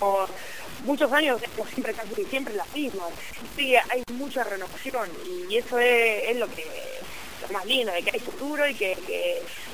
muchos 0.84 1.12
años 1.12 1.40
siempre 1.72 1.92
casi 1.94 2.24
siempre 2.24 2.54
las 2.54 2.72
mismas. 2.74 3.08
Sí, 3.56 3.74
hay 3.76 4.02
mucha 4.14 4.44
renovación 4.44 5.08
y 5.50 5.56
eso 5.56 5.78
es, 5.78 6.36
lo 6.36 6.46
que 6.48 6.64
lo 7.42 7.52
más 7.52 7.66
lindo, 7.66 7.92
de 7.92 8.02
que 8.02 8.10
hay 8.14 8.20
futuro 8.20 8.68
y 8.68 8.74
que, 8.74 8.96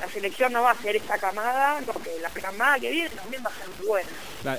la 0.00 0.08
selección 0.08 0.52
no 0.52 0.62
va 0.62 0.72
a 0.72 0.82
ser 0.82 0.96
esta 0.96 1.16
camada, 1.16 1.80
porque 1.86 2.10
la 2.20 2.28
camada 2.30 2.78
que 2.80 2.90
viene 2.90 3.08
también 3.10 3.42
va 3.44 3.50
a 3.50 3.54
ser 3.54 3.68
muy 3.78 3.86
buena. 3.86 4.08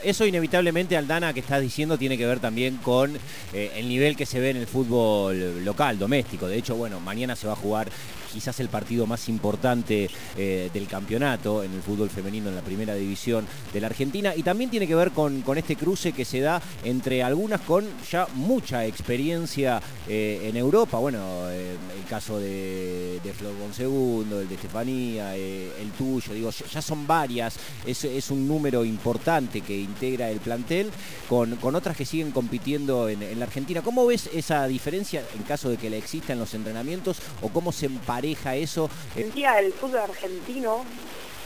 eso 0.02 0.26
inevitablemente, 0.26 0.96
Aldana, 0.96 1.34
que 1.34 1.42
estás 1.42 1.62
diciendo, 1.62 1.98
tiene 1.98 2.18
que 2.18 2.26
ver 2.26 2.40
también 2.40 2.78
con 2.78 3.18
eh, 3.52 3.72
el 3.76 3.90
nivel 3.90 4.16
que 4.16 4.26
se 4.26 4.40
ve 4.40 4.52
en 4.52 4.58
el 4.58 4.68
fútbol 4.68 5.66
local, 5.66 6.00
doméstico. 6.00 6.48
De 6.48 6.58
hecho, 6.58 6.76
bueno, 6.76 7.02
mañana 7.02 7.36
se 7.36 7.46
va 7.46 7.54
a 7.54 7.58
jugar 7.58 7.90
quizás 8.34 8.60
el 8.60 8.70
partido 8.70 9.06
más 9.06 9.30
importante 9.30 10.10
eh, 10.38 10.70
del 10.74 10.88
campeonato 10.88 11.64
en 11.64 11.74
el 11.74 11.82
fútbol 11.82 12.10
femenino 12.10 12.50
en 12.50 12.56
la 12.56 12.62
primera 12.62 12.96
división 12.96 13.46
de 13.72 13.82
la 13.82 13.88
Argentina. 13.88 14.34
Y 14.36 14.44
también 14.44 14.70
tiene 14.70 14.88
que 14.88 14.96
ver 14.96 15.12
con, 15.12 15.44
este 15.56 15.76
cruce 15.76 16.14
que 16.14 16.26
se 16.26 16.40
da 16.40 16.62
entre 16.84 17.22
algunas 17.22 17.62
con 17.62 17.86
ya 18.12 18.28
mucha 18.34 18.86
experiencia 18.86 19.82
eh, 20.08 20.42
en 20.44 20.58
Europa, 20.58 20.98
bueno, 20.98 21.20
eh, 21.50 21.76
el 21.96 22.10
caso 22.10 22.40
de, 22.40 23.20
de 23.24 23.34
Flor 23.34 23.54
Bonsegundo, 23.60 24.42
el 24.42 24.50
de 24.50 24.56
Estefanía, 24.56 25.36
el 25.36 25.92
tuyo, 25.98 26.34
digo, 26.34 26.50
ya 26.50 26.82
son 26.82 27.06
varias, 27.06 27.56
es, 27.86 28.32
un 28.32 28.48
número 28.48 28.84
importante 28.84 29.62
que 29.62 29.78
integra 29.78 30.30
el 30.30 30.40
plantel 30.40 30.90
con, 31.30 31.56
con 31.58 31.76
otras 31.76 31.96
que 31.96 32.06
siguen 32.06 32.32
compitiendo 32.32 33.10
en, 33.10 33.40
la 33.40 33.46
Argentina. 33.46 33.82
¿Cómo 33.82 34.06
ves 34.06 34.30
esa 34.34 34.68
diferencia 34.68 35.24
en 35.36 35.44
caso 35.44 35.70
de 35.70 35.78
que 35.78 35.90
la 35.90 35.98
exista 35.98 36.34
en 36.34 36.40
los 36.40 36.54
entrenamientos 36.54 37.18
o 37.42 37.50
cómo 37.50 37.72
se 37.72 37.86
emparenta 37.88 38.23
eso. 38.32 38.90
El 39.16 39.32
día 39.34 39.60
el 39.60 39.74
fútbol 39.74 40.00
argentino 40.00 40.86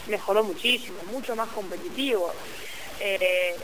mejoró 0.08 0.44
muchísimo, 0.44 0.98
mucho 1.12 1.36
más 1.36 1.50
competitivo. 1.50 2.32
Eh, 3.00 3.56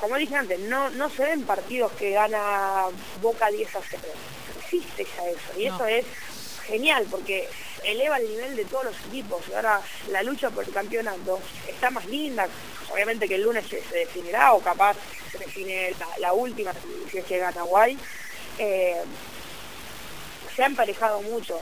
como 0.00 0.16
dije 0.16 0.36
antes, 0.36 0.60
no, 0.60 0.90
no 0.90 1.08
se 1.08 1.24
ven 1.24 1.44
partidos 1.44 1.92
que 1.92 2.10
gana 2.10 2.84
Boca 3.22 3.50
10 3.50 3.76
a 3.76 3.80
0. 3.88 4.02
existe 4.58 5.06
ya 5.16 5.28
eso. 5.28 5.58
Y 5.58 5.66
eso 5.66 5.86
es 5.86 6.04
genial 6.66 7.06
porque 7.10 7.48
eleva 7.82 8.18
el 8.18 8.28
nivel 8.28 8.56
de 8.56 8.64
todos 8.66 8.84
los 8.84 8.96
equipos. 9.08 9.42
Ahora 9.54 9.80
la 10.10 10.22
lucha 10.22 10.50
por 10.50 10.64
el 10.64 10.72
campeonato 10.72 11.40
está 11.66 11.90
más 11.90 12.04
linda. 12.06 12.46
Obviamente 12.92 13.26
que 13.26 13.36
el 13.36 13.42
lunes 13.42 13.64
se, 13.66 13.80
definirá 13.90 14.52
o 14.52 14.60
capaz 14.60 14.96
se 15.32 15.38
define 15.38 15.94
la, 16.20 16.32
última 16.32 16.72
si 17.10 17.18
es 17.18 17.24
que 17.24 17.38
gana 17.38 17.62
Guay. 17.62 17.98
Eh, 18.58 19.02
se 20.54 20.62
ha 20.62 20.66
emparejado 20.66 21.20
mucho 21.22 21.58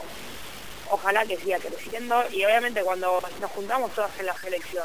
ojalá 0.93 1.25
que 1.25 1.39
siga 1.39 1.59
creciendo 1.59 2.23
y 2.31 2.45
obviamente 2.45 2.83
cuando 2.83 3.21
nos 3.41 3.51
juntamos 3.51 3.91
todas 3.93 4.11
en 4.21 4.27
la 4.27 4.37
selección, 4.37 4.85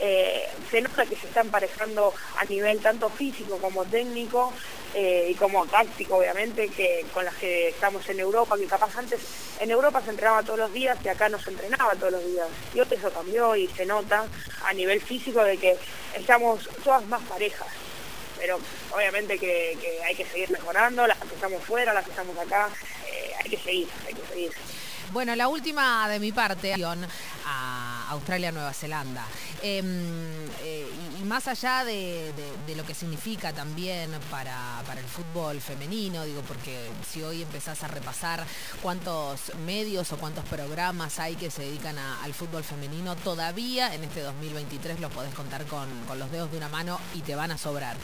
eh, 0.00 0.48
se 0.70 0.80
nota 0.80 1.04
que 1.06 1.14
se 1.14 1.26
está 1.26 1.42
emparejando 1.42 2.12
a 2.38 2.44
nivel 2.46 2.80
tanto 2.80 3.08
físico 3.10 3.58
como 3.58 3.84
técnico 3.84 4.52
eh, 4.94 5.28
y 5.30 5.34
como 5.34 5.66
táctico 5.66 6.16
obviamente 6.16 6.68
que 6.68 7.04
con 7.12 7.24
las 7.24 7.34
que 7.36 7.68
estamos 7.68 8.08
en 8.08 8.20
Europa, 8.20 8.56
que 8.56 8.66
capaz 8.66 8.96
antes 8.96 9.20
en 9.60 9.70
Europa 9.70 10.00
se 10.02 10.10
entrenaba 10.10 10.42
todos 10.42 10.58
los 10.58 10.72
días 10.72 10.98
y 11.04 11.08
acá 11.08 11.28
no 11.28 11.38
se 11.38 11.50
entrenaba 11.50 11.92
todos 11.94 12.12
los 12.12 12.26
días. 12.26 12.48
Y 12.74 12.80
hoy 12.80 12.86
eso 12.90 13.10
cambió 13.12 13.54
y 13.54 13.68
se 13.68 13.84
nota 13.84 14.26
a 14.64 14.72
nivel 14.72 15.00
físico 15.00 15.44
de 15.44 15.58
que 15.58 15.76
estamos 16.14 16.68
todas 16.82 17.04
más 17.06 17.22
parejas 17.22 17.68
pero 18.42 18.58
obviamente 18.92 19.38
que, 19.38 19.78
hay 20.04 20.16
que 20.16 20.24
seguir 20.24 20.50
mejorando, 20.50 21.06
las 21.06 21.16
que 21.18 21.32
estamos 21.32 21.62
fuera, 21.62 21.94
las 21.94 22.04
que 22.04 22.10
estamos 22.10 22.36
acá, 22.36 22.68
eh, 23.06 23.30
hay 23.40 23.50
que 23.50 23.56
seguir, 23.56 23.88
hay 24.04 24.14
que 24.14 24.26
seguir. 24.26 24.52
Bueno, 25.12 25.36
la 25.36 25.48
última 25.48 26.08
de 26.08 26.18
mi 26.18 26.32
parte, 26.32 26.74
a 27.44 28.08
Australia-Nueva 28.12 28.72
Zelanda. 28.72 29.26
Em, 29.62 29.84
eh, 30.62 30.88
y, 31.20 31.24
más 31.24 31.48
allá 31.48 31.84
de, 31.84 32.32
lo 32.74 32.84
que 32.84 32.94
significa 32.94 33.52
también 33.52 34.10
para, 34.30 34.80
el 34.96 35.04
fútbol 35.04 35.60
femenino, 35.60 36.24
digo, 36.24 36.40
porque 36.42 36.88
si 37.10 37.22
hoy 37.22 37.42
empezás 37.42 37.82
a 37.82 37.88
repasar 37.88 38.44
cuántos 38.80 39.54
medios 39.66 40.12
o 40.12 40.16
cuántos 40.16 40.44
programas 40.46 41.18
hay 41.18 41.36
que 41.36 41.50
se 41.50 41.62
dedican 41.62 41.98
al 41.98 42.32
fútbol 42.32 42.64
femenino, 42.64 43.14
todavía 43.16 43.94
en 43.94 44.04
este 44.04 44.20
2023 44.20 45.00
los 45.00 45.12
podés 45.12 45.34
contar 45.34 45.64
con, 45.66 45.88
los 46.18 46.30
dedos 46.30 46.50
de 46.50 46.56
una 46.56 46.68
mano 46.68 46.98
y 47.14 47.20
te 47.20 47.34
van 47.34 47.50
a 47.50 47.58
sobrar. 47.58 47.96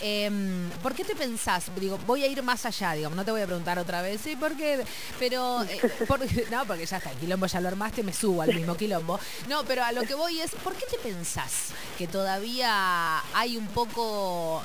Em, 0.00 0.70
¿Por 0.82 0.94
qué 0.94 1.04
te 1.04 1.14
pensás? 1.14 1.64
Digo, 1.78 1.98
voy 2.06 2.24
a 2.24 2.26
ir 2.26 2.42
más 2.42 2.64
allá, 2.66 2.92
digamos, 2.92 3.16
no 3.16 3.24
te 3.24 3.30
voy 3.30 3.40
a 3.40 3.46
preguntar 3.46 3.78
otra 3.78 4.02
vez, 4.02 4.20
sí, 4.22 4.36
¿por 4.36 4.56
qué? 4.56 4.84
Pero, 5.18 5.62
eh, 5.64 5.80
no, 6.50 6.64
porque 6.66 6.86
ya 6.86 6.98
está, 6.98 7.10
el 7.10 7.16
quilombo 7.18 7.46
ya 7.46 7.60
lo 7.60 7.68
armaste, 7.68 8.02
me 8.02 8.12
subo 8.12 8.42
al 8.42 8.54
mismo 8.54 8.76
quilombo. 8.76 9.18
No, 9.48 9.64
pero 9.64 9.84
a 9.84 9.92
lo 9.92 10.02
que 10.02 10.14
voy 10.14 10.40
es, 10.40 10.50
¿por 10.62 10.74
qué 10.74 10.86
te 10.90 10.98
pensás 10.98 11.68
que 11.96 12.06
todavía 12.06 13.22
hay 13.34 13.56
un 13.56 13.66
poco 13.68 14.62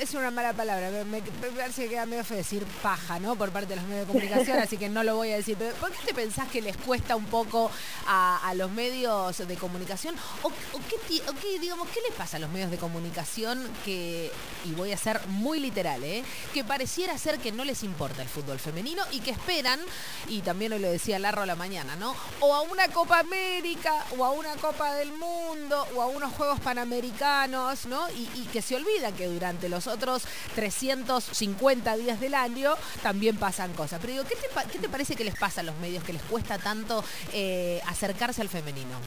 es 0.00 0.14
una 0.14 0.30
mala 0.30 0.52
palabra, 0.52 0.90
me, 1.04 1.22
parece 1.22 1.84
que 1.84 1.90
queda 1.90 2.06
medio 2.06 2.24
feo 2.24 2.36
decir 2.36 2.64
paja, 2.82 3.18
¿no? 3.18 3.36
Por 3.36 3.50
parte 3.50 3.68
de 3.68 3.76
los 3.76 3.84
medios 3.84 4.06
de 4.06 4.12
comunicación, 4.12 4.58
así 4.62 4.76
que 4.76 4.88
no 4.88 5.02
lo 5.02 5.16
voy 5.16 5.32
a 5.32 5.36
decir. 5.36 5.56
Pero 5.58 5.74
¿por 5.76 5.90
qué 5.92 5.98
te 6.06 6.14
pensás 6.14 6.48
que 6.48 6.60
les 6.60 6.76
cuesta 6.76 7.16
un 7.16 7.26
poco 7.26 7.70
a, 8.06 8.52
los 8.56 8.70
medios 8.70 9.38
de 9.38 9.56
comunicación? 9.56 10.14
¿O, 10.42 10.50
qué, 10.50 11.58
digamos, 11.58 11.88
qué 11.88 12.00
les 12.06 12.16
pasa 12.16 12.36
a 12.36 12.40
los 12.40 12.50
medios 12.50 12.70
de 12.70 12.78
comunicación 12.78 13.68
que, 13.84 14.30
y 14.64 14.72
voy 14.72 14.92
a 14.92 14.96
ser 14.96 15.26
muy 15.28 15.60
literal, 15.60 16.02
¿eh? 16.04 16.24
que 16.54 16.64
pareciera 16.64 17.16
ser 17.18 17.38
que 17.38 17.52
no 17.52 17.64
les 17.64 17.82
importa 17.82 18.22
el 18.22 18.28
fútbol 18.28 18.58
femenino 18.58 19.02
y 19.12 19.20
que 19.20 19.30
esperan, 19.30 19.80
y 20.28 20.40
también 20.40 20.72
hoy 20.72 20.78
lo 20.78 20.90
decía 20.90 21.18
Larro 21.18 21.42
a 21.42 21.46
la 21.46 21.56
mañana, 21.56 21.96
¿no? 21.96 22.14
O 22.40 22.54
a 22.54 22.62
una 22.62 22.88
Copa 22.88 23.20
América, 23.20 23.92
o 24.16 24.24
a 24.24 24.30
una 24.30 24.54
Copa 24.56 24.94
del 24.94 25.12
Mundo, 25.12 25.86
o 25.94 26.02
a 26.02 26.06
unos 26.06 26.32
Juegos 26.32 26.60
Panamericanos, 26.60 27.86
¿no? 27.86 28.08
Y, 28.10 28.28
y 28.34 28.48
que 28.52 28.62
se 28.62 28.76
olvidan 28.76 29.14
que 29.14 29.26
durante 29.26 29.68
los 29.68 29.75
otros 29.86 30.24
350 30.54 31.96
días 31.96 32.20
del 32.20 32.34
año 32.34 32.74
también 33.02 33.36
pasan 33.36 33.72
cosas. 33.74 34.00
Pero 34.00 34.12
digo, 34.14 34.24
¿qué 34.24 34.78
te, 34.78 34.88
parece 34.88 35.14
que 35.14 35.24
les 35.24 35.36
pasa 35.36 35.60
a 35.60 35.64
los 35.64 35.76
medios 35.76 36.02
que 36.02 36.12
les 36.12 36.22
cuesta 36.22 36.58
tanto 36.58 37.04
eh, 37.32 37.80
acercarse 37.86 38.40
al 38.40 38.48
femenino? 38.48 38.98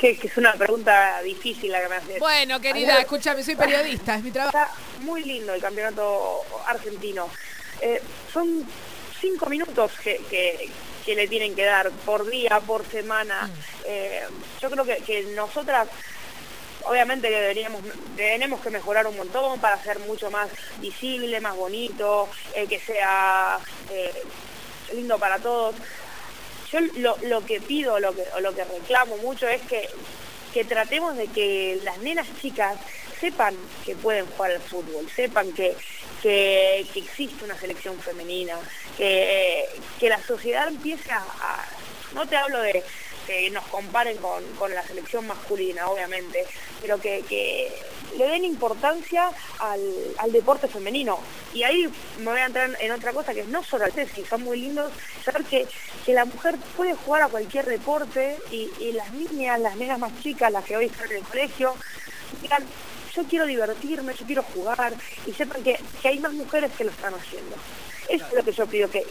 Que, 0.00 0.18
es 0.22 0.36
una 0.36 0.52
pregunta 0.54 1.22
difícil 1.22 1.70
la 1.70 1.80
que 1.80 1.88
me 1.88 1.94
haces. 1.96 2.18
Bueno, 2.18 2.60
querida, 2.60 2.98
escúchame, 2.98 3.42
soy 3.44 3.56
periodista, 3.56 4.16
es 4.16 4.24
mi 4.24 4.30
trabajo. 4.30 4.58
Está 4.58 4.74
muy 5.00 5.22
lindo 5.22 5.54
el 5.54 5.60
campeonato 5.60 6.42
argentino. 6.66 7.28
Eh, 7.80 8.02
son 8.32 8.66
cinco 9.20 9.46
minutos 9.46 9.92
que, 10.02 10.70
le 11.06 11.28
tienen 11.28 11.54
que 11.54 11.64
dar 11.64 11.90
por 11.90 12.28
día, 12.28 12.60
por 12.66 12.84
semana. 12.90 13.46
Mm. 13.46 13.52
Eh, 13.86 14.22
yo 14.60 14.70
creo 14.70 14.84
que, 14.84 14.96
que 14.96 15.22
nosotras 15.34 15.88
obviamente 16.84 17.28
que 17.28 17.40
deberíamos, 17.40 17.82
tenemos 18.16 18.60
que 18.60 18.70
mejorar 18.70 19.06
un 19.06 19.16
montón 19.16 19.60
para 19.60 19.82
ser 19.82 19.98
mucho 20.00 20.30
más 20.30 20.48
visible, 20.78 21.40
más 21.40 21.56
bonito, 21.56 22.28
eh, 22.54 22.66
que 22.66 22.78
sea 22.78 23.58
eh, 23.90 24.12
lindo 24.92 25.18
para 25.18 25.38
todos. 25.38 25.74
Yo 26.70 26.80
lo, 27.22 27.44
que 27.44 27.60
pido, 27.60 28.00
lo 28.00 28.14
que, 28.14 28.24
lo 28.40 28.54
que 28.54 28.64
reclamo 28.64 29.16
mucho 29.18 29.46
es 29.46 29.62
que, 29.62 29.88
que 30.52 30.64
tratemos 30.64 31.16
de 31.16 31.28
que 31.28 31.78
las 31.84 31.98
nenas 31.98 32.26
chicas 32.40 32.76
sepan 33.20 33.56
que 33.84 33.94
pueden 33.94 34.26
jugar 34.26 34.52
al 34.52 34.60
fútbol, 34.60 35.08
sepan 35.14 35.52
que, 35.52 35.76
que, 36.20 36.80
existe 36.94 37.44
una 37.44 37.56
selección 37.58 37.98
femenina, 38.00 38.56
que, 38.96 39.66
que 40.00 40.08
la 40.08 40.20
sociedad 40.22 40.66
empiece 40.66 41.12
a, 41.12 41.24
no 42.14 42.26
te 42.26 42.36
hablo 42.36 42.60
de, 42.60 42.82
que 43.26 43.50
nos 43.50 43.64
comparen 43.66 44.16
con, 44.18 44.74
la 44.74 44.82
selección 44.82 45.26
masculina, 45.26 45.88
obviamente, 45.88 46.44
pero 46.80 47.00
que, 47.00 47.72
le 48.16 48.26
den 48.26 48.44
importancia 48.44 49.30
al, 49.58 50.32
deporte 50.32 50.68
femenino. 50.68 51.18
Y 51.52 51.62
ahí 51.62 51.88
me 52.18 52.30
voy 52.30 52.40
a 52.40 52.46
entrar 52.46 52.76
en 52.80 52.92
otra 52.92 53.12
cosa 53.12 53.34
que 53.34 53.40
es 53.40 53.48
no 53.48 53.62
solo 53.62 53.84
al 53.84 53.92
tesis, 53.92 54.26
son 54.28 54.42
muy 54.42 54.60
lindos 54.60 54.92
saber 55.24 55.44
que, 55.44 55.66
la 56.06 56.26
mujer 56.26 56.56
puede 56.76 56.94
jugar 56.94 57.22
a 57.22 57.28
cualquier 57.28 57.64
deporte 57.64 58.36
y, 58.50 58.92
las 58.92 59.10
niñas, 59.12 59.58
las 59.58 59.76
nenas 59.76 59.98
más 59.98 60.12
chicas, 60.22 60.52
las 60.52 60.64
que 60.64 60.76
hoy 60.76 60.86
están 60.86 61.10
en 61.10 61.16
el 61.18 61.22
colegio, 61.22 61.74
digan, 62.42 62.64
yo 63.14 63.24
quiero 63.24 63.46
divertirme, 63.46 64.14
yo 64.14 64.26
quiero 64.26 64.42
jugar 64.42 64.94
y 65.26 65.32
sepan 65.32 65.62
que, 65.62 65.78
hay 66.04 66.18
más 66.18 66.32
mujeres 66.32 66.72
que 66.76 66.84
lo 66.84 66.90
están 66.90 67.14
haciendo. 67.14 67.56
Eso 68.08 68.26
es 68.26 68.32
lo 68.34 68.44
que 68.44 68.52
yo 68.52 68.66
pido 68.66 68.90
que, 68.90 69.06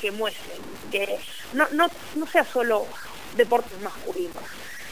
que, 0.00 0.10
muestren, 0.12 0.58
que 0.92 1.18
no, 1.52 1.66
no, 1.72 1.88
no 2.14 2.26
sea 2.28 2.44
solo 2.44 2.86
deportes 3.36 3.80
masculinos, 3.80 4.42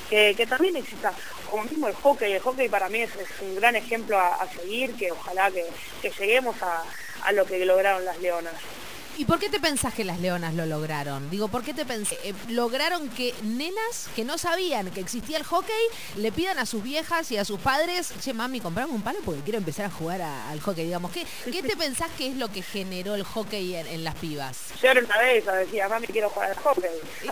que, 0.08 0.46
también 0.48 0.76
exista, 0.76 1.12
como 1.50 1.64
mismo 1.64 1.88
el 1.88 1.94
hockey, 1.94 2.32
el 2.32 2.40
hockey 2.40 2.68
para 2.68 2.88
mí 2.88 3.00
es, 3.00 3.10
un 3.40 3.54
gran 3.56 3.76
ejemplo 3.76 4.18
a, 4.18 4.46
seguir, 4.48 4.94
que 4.94 5.12
ojalá 5.12 5.50
que, 5.50 5.66
lleguemos 6.18 6.56
a 6.62 7.32
lo 7.32 7.44
que 7.44 7.64
lograron 7.64 8.04
las 8.04 8.18
leonas. 8.18 8.54
¿Y 9.18 9.24
por 9.24 9.40
qué 9.40 9.48
te 9.48 9.58
pensás 9.58 9.92
que 9.94 10.04
las 10.04 10.20
leonas 10.20 10.54
lo 10.54 10.64
lograron? 10.64 11.28
Digo, 11.28 11.48
¿por 11.48 11.64
qué 11.64 11.74
te 11.74 11.84
pensás? 11.84 12.16
Eh, 12.22 12.32
lograron 12.50 13.08
que 13.08 13.34
nenas 13.42 14.08
que 14.14 14.24
no 14.24 14.38
sabían 14.38 14.92
que 14.92 15.00
existía 15.00 15.36
el 15.38 15.42
hockey 15.42 15.74
le 16.18 16.30
pidan 16.30 16.56
a 16.60 16.66
sus 16.66 16.84
viejas 16.84 17.32
y 17.32 17.36
a 17.36 17.44
sus 17.44 17.58
padres, 17.58 18.12
che, 18.20 18.32
mami, 18.32 18.60
comprame 18.60 18.92
un 18.92 19.02
palo 19.02 19.18
porque 19.24 19.40
quiero 19.40 19.58
empezar 19.58 19.86
a 19.86 19.90
jugar 19.90 20.22
al 20.22 20.60
hockey. 20.60 20.84
Digamos, 20.84 21.10
¿qué, 21.10 21.26
¿qué 21.50 21.64
te 21.64 21.76
pensás 21.76 22.08
que 22.16 22.28
es 22.28 22.36
lo 22.36 22.46
que 22.46 22.62
generó 22.62 23.16
el 23.16 23.24
hockey 23.24 23.74
en, 23.74 24.04
las 24.04 24.14
pibas? 24.14 24.56
Yo 24.80 24.88
era 24.88 25.00
una 25.00 25.18
vez 25.18 25.44
decía, 25.44 25.88
mami, 25.88 26.06
quiero 26.06 26.30
jugar 26.30 26.50
al 26.50 26.56
hockey. 26.56 26.90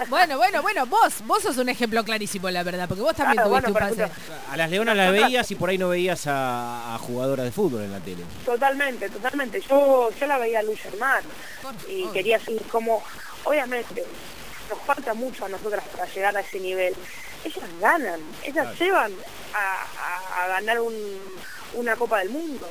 bueno, 0.09 0.39
bueno, 0.39 0.63
bueno, 0.63 0.87
vos, 0.87 1.15
vos 1.25 1.41
sos 1.41 1.57
un 1.59 1.69
ejemplo 1.69 2.03
clarísimo, 2.03 2.51
la 2.51 2.65
verdad, 2.65 2.89
porque 2.89 3.03
vos 3.03 3.15
también 3.15 3.45
tuviste 3.45 3.71
un 3.71 3.75
pase. 3.75 4.11
A 4.51 4.57
las 4.57 4.69
leonas 4.69 4.97
las 4.97 5.13
veías 5.13 5.49
y 5.53 5.55
por 5.55 5.71
ahí 5.71 5.79
no 5.79 5.91
veías 5.91 6.25
a, 6.27 6.99
jugadoras 7.01 7.45
de 7.47 7.53
fútbol 7.53 7.83
en 7.83 7.93
la 7.93 8.01
tele. 8.01 8.25
Totalmente, 8.45 9.09
totalmente. 9.09 9.61
Yo, 9.61 10.11
yo 10.19 10.27
la 10.27 10.39
veía 10.39 10.59
a 10.59 10.63
Luis 10.65 10.85
Hermán 10.85 11.23
y 11.89 12.07
quería 12.09 12.39
decir 12.39 12.61
como, 12.71 13.03
obviamente, 13.45 14.05
nos 14.69 14.81
falta 14.81 15.15
mucho 15.15 15.45
a 15.45 15.49
nosotras 15.49 15.85
para 15.89 16.07
llegar 16.07 16.37
a 16.37 16.41
ese 16.41 16.61
nivel. 16.61 16.95
Ellas 17.45 17.71
ganan, 17.81 18.21
ellas 18.43 18.79
llevan 18.79 19.13
a, 19.55 20.49
ganar 20.49 20.79
una 21.75 21.97
Copa 21.97 22.19
del 22.19 22.31
Mundo. 22.31 22.69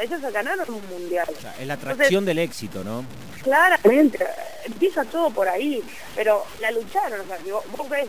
ellas 0.00 0.20
ganaron 0.32 0.74
un 0.74 0.88
mundial. 0.88 1.26
es 1.58 1.66
la 1.66 1.74
atracción 1.74 2.24
del 2.24 2.38
éxito, 2.38 2.82
¿no? 2.82 3.04
Claramente, 3.42 4.26
empieza 4.64 5.04
todo 5.04 5.30
por 5.30 5.48
ahí, 5.48 5.82
pero 6.16 6.44
la 6.60 6.70
lucharon, 6.72 7.20
o 7.20 7.24
sea, 7.24 7.38
vos 7.76 7.88
ves 7.88 8.08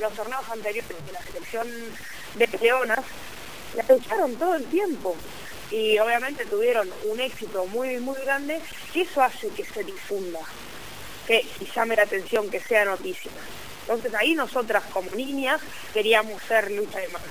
los 0.00 0.12
torneos 0.14 0.48
anteriores 0.48 1.06
de 1.06 1.12
la 1.12 1.22
selección 1.22 1.66
de 2.36 2.46
Leonas, 2.60 3.00
la 3.74 3.84
lucharon 3.88 4.36
todo 4.36 4.54
el 4.54 4.64
tiempo 4.66 5.16
y 5.70 5.98
obviamente 5.98 6.44
tuvieron 6.46 6.88
un 7.10 7.20
éxito 7.20 7.66
muy, 7.66 7.98
muy 7.98 8.18
grande 8.20 8.60
y 8.94 9.00
eso 9.00 9.22
hace 9.22 9.48
que 9.48 9.64
se 9.64 9.84
difunda, 9.84 10.40
que 11.26 11.44
llame 11.74 11.96
la 11.96 12.02
atención, 12.02 12.48
que 12.50 12.60
sea 12.60 12.84
noticia. 12.84 13.30
Entonces 13.82 14.14
ahí 14.14 14.34
nosotras 14.34 14.84
como 14.92 15.10
niñas 15.12 15.60
queríamos 15.92 16.42
ser 16.42 16.70
lucha 16.70 16.98
de 16.98 17.08
más. 17.08 17.22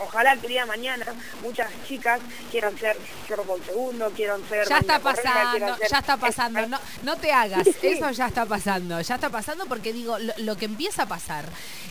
Ojalá 0.00 0.36
que 0.36 0.46
el 0.46 0.48
día 0.48 0.62
de 0.62 0.66
mañana 0.66 1.06
muchas 1.42 1.70
chicas 1.86 2.20
quieran 2.50 2.76
ser 2.76 2.96
Chorro 3.28 3.58
segundo, 3.64 4.10
quieran 4.10 4.46
ser... 4.48 4.68
Ya 4.68 4.78
está 4.78 4.98
pasando, 4.98 5.78
ya 5.88 5.98
está 5.98 6.16
pasando, 6.16 6.66
no, 6.66 6.80
no 7.04 7.16
te 7.16 7.32
hagas, 7.32 7.66
eso 7.80 8.10
ya 8.10 8.26
está 8.26 8.44
pasando, 8.44 9.00
ya 9.00 9.14
está 9.14 9.30
pasando 9.30 9.66
porque 9.66 9.92
digo, 9.92 10.18
lo, 10.18 10.34
lo 10.38 10.56
que 10.56 10.64
empieza 10.64 11.04
a 11.04 11.06
pasar 11.06 11.44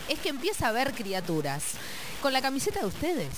es 0.09 0.19
que 0.19 0.29
empieza 0.29 0.65
a 0.65 0.69
haber 0.69 0.93
criaturas 0.93 1.63
con 2.21 2.33
la 2.33 2.41
camiseta 2.41 2.81
de 2.81 2.87
ustedes 2.87 3.29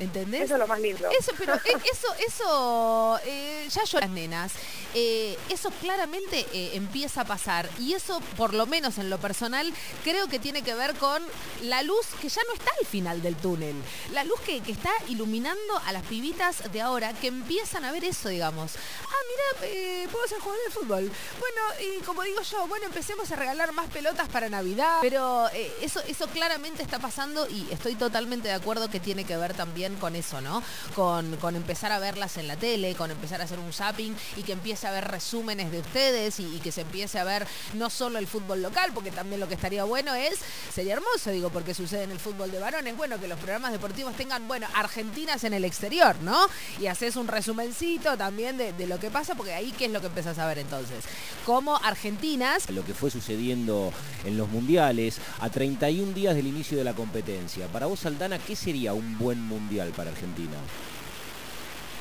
¿Entendés? 0.00 0.42
Eso 0.42 0.54
es 0.54 0.60
lo 0.60 0.66
más 0.66 0.80
lindo. 0.80 1.08
Eso, 1.10 1.32
pero 1.38 1.54
e, 1.54 1.58
eso, 1.92 2.08
eso, 2.26 3.20
eh, 3.24 3.68
ya 3.70 3.84
yo 3.84 4.00
las 4.00 4.10
nenas, 4.10 4.52
eh, 4.94 5.38
eso 5.48 5.70
claramente 5.80 6.46
eh, 6.52 6.72
empieza 6.74 7.22
a 7.22 7.24
pasar. 7.24 7.68
Y 7.78 7.94
eso, 7.94 8.20
por 8.36 8.54
lo 8.54 8.66
menos 8.66 8.98
en 8.98 9.10
lo 9.10 9.18
personal, 9.18 9.72
creo 10.02 10.26
que 10.26 10.38
tiene 10.38 10.62
que 10.62 10.74
ver 10.74 10.94
con 10.94 11.22
la 11.62 11.82
luz 11.82 12.06
que 12.20 12.28
ya 12.28 12.42
no 12.48 12.54
está 12.54 12.70
al 12.80 12.86
final 12.86 13.22
del 13.22 13.36
túnel. 13.36 13.76
La 14.12 14.24
luz 14.24 14.40
que, 14.40 14.62
está 14.64 14.90
iluminando 15.08 15.78
a 15.86 15.92
las 15.92 16.02
pibitas 16.04 16.72
de 16.72 16.80
ahora 16.80 17.12
que 17.12 17.28
empiezan 17.28 17.84
a 17.84 17.92
ver 17.92 18.04
eso, 18.04 18.28
digamos. 18.28 18.72
Ah, 18.74 19.60
mira, 19.60 20.10
puedo 20.10 20.26
ser 20.26 20.40
jugador 20.40 20.64
de 20.64 20.70
fútbol. 20.70 21.12
Bueno, 21.38 21.96
y 21.96 22.02
como 22.02 22.22
digo 22.22 22.40
yo, 22.42 22.66
bueno, 22.66 22.86
empecemos 22.86 23.30
a 23.30 23.36
regalar 23.36 23.72
más 23.72 23.88
pelotas 23.90 24.28
para 24.28 24.48
Navidad. 24.48 24.98
Pero 25.00 25.48
eso, 25.80 26.00
eso 26.08 26.26
claramente 26.28 26.82
está 26.82 26.98
pasando 26.98 27.48
y 27.48 27.68
estoy 27.70 27.94
totalmente 27.94 28.48
de 28.48 28.54
acuerdo 28.54 28.90
que 28.90 29.00
tiene 29.00 29.24
que 29.24 29.36
ver 29.36 29.54
también 29.54 29.83
con 29.92 30.16
eso, 30.16 30.40
¿no? 30.40 30.62
Con, 30.94 31.34
empezar 31.54 31.92
a 31.92 31.98
verlas 31.98 32.36
en 32.38 32.48
la 32.48 32.56
tele, 32.56 32.94
con 32.94 33.10
empezar 33.10 33.40
a 33.40 33.44
hacer 33.44 33.58
un 33.58 33.72
zapping 33.72 34.16
y 34.36 34.42
que 34.42 34.52
empiece 34.52 34.86
a 34.86 34.90
ver 34.90 35.06
resúmenes 35.06 35.70
de 35.70 35.80
ustedes 35.80 36.40
y, 36.40 36.58
que 36.64 36.72
se 36.72 36.80
empiece 36.80 37.18
a 37.18 37.24
ver 37.24 37.46
no 37.74 37.90
solo 37.90 38.18
el 38.18 38.26
fútbol 38.26 38.62
local, 38.62 38.92
porque 38.94 39.10
también 39.10 39.40
lo 39.40 39.48
que 39.48 39.54
estaría 39.54 39.84
bueno 39.84 40.14
es, 40.14 40.38
sería 40.72 40.94
hermoso, 40.94 41.30
digo, 41.30 41.50
porque 41.50 41.74
sucede 41.74 42.04
en 42.04 42.10
el 42.10 42.18
fútbol 42.18 42.50
de 42.50 42.58
varones, 42.58 42.96
bueno, 42.96 43.20
que 43.20 43.28
los 43.28 43.38
programas 43.38 43.72
deportivos 43.72 44.14
tengan, 44.14 44.48
bueno, 44.48 44.66
Argentinas 44.74 45.44
en 45.44 45.52
el 45.52 45.64
exterior, 45.64 46.16
¿no? 46.22 46.46
Y 46.80 46.86
haces 46.86 47.16
un 47.16 47.28
resumencito 47.28 48.16
también 48.16 48.56
de, 48.56 48.72
de 48.72 48.86
lo 48.86 48.98
que 48.98 49.10
pasa, 49.10 49.34
porque 49.34 49.52
ahí 49.52 49.72
qué 49.76 49.86
es 49.86 49.90
lo 49.90 50.00
que 50.00 50.06
empezás 50.06 50.38
a 50.38 50.46
ver 50.46 50.58
entonces. 50.58 51.04
Como 51.44 51.76
Argentinas... 51.76 52.70
Lo 52.70 52.84
que 52.84 52.94
fue 52.94 53.10
sucediendo 53.10 53.92
en 54.24 54.38
los 54.38 54.48
mundiales, 54.48 55.18
a 55.40 55.50
31 55.50 56.12
días 56.12 56.34
del 56.34 56.46
inicio 56.46 56.78
de 56.78 56.84
la 56.84 56.94
competencia. 56.94 57.66
Para 57.68 57.86
vos, 57.86 58.06
Aldana, 58.06 58.38
¿qué 58.38 58.56
sería 58.56 58.94
un 58.94 59.18
buen 59.18 59.40
mundial? 59.40 59.73
Para 59.96 60.10
Argentina? 60.10 60.56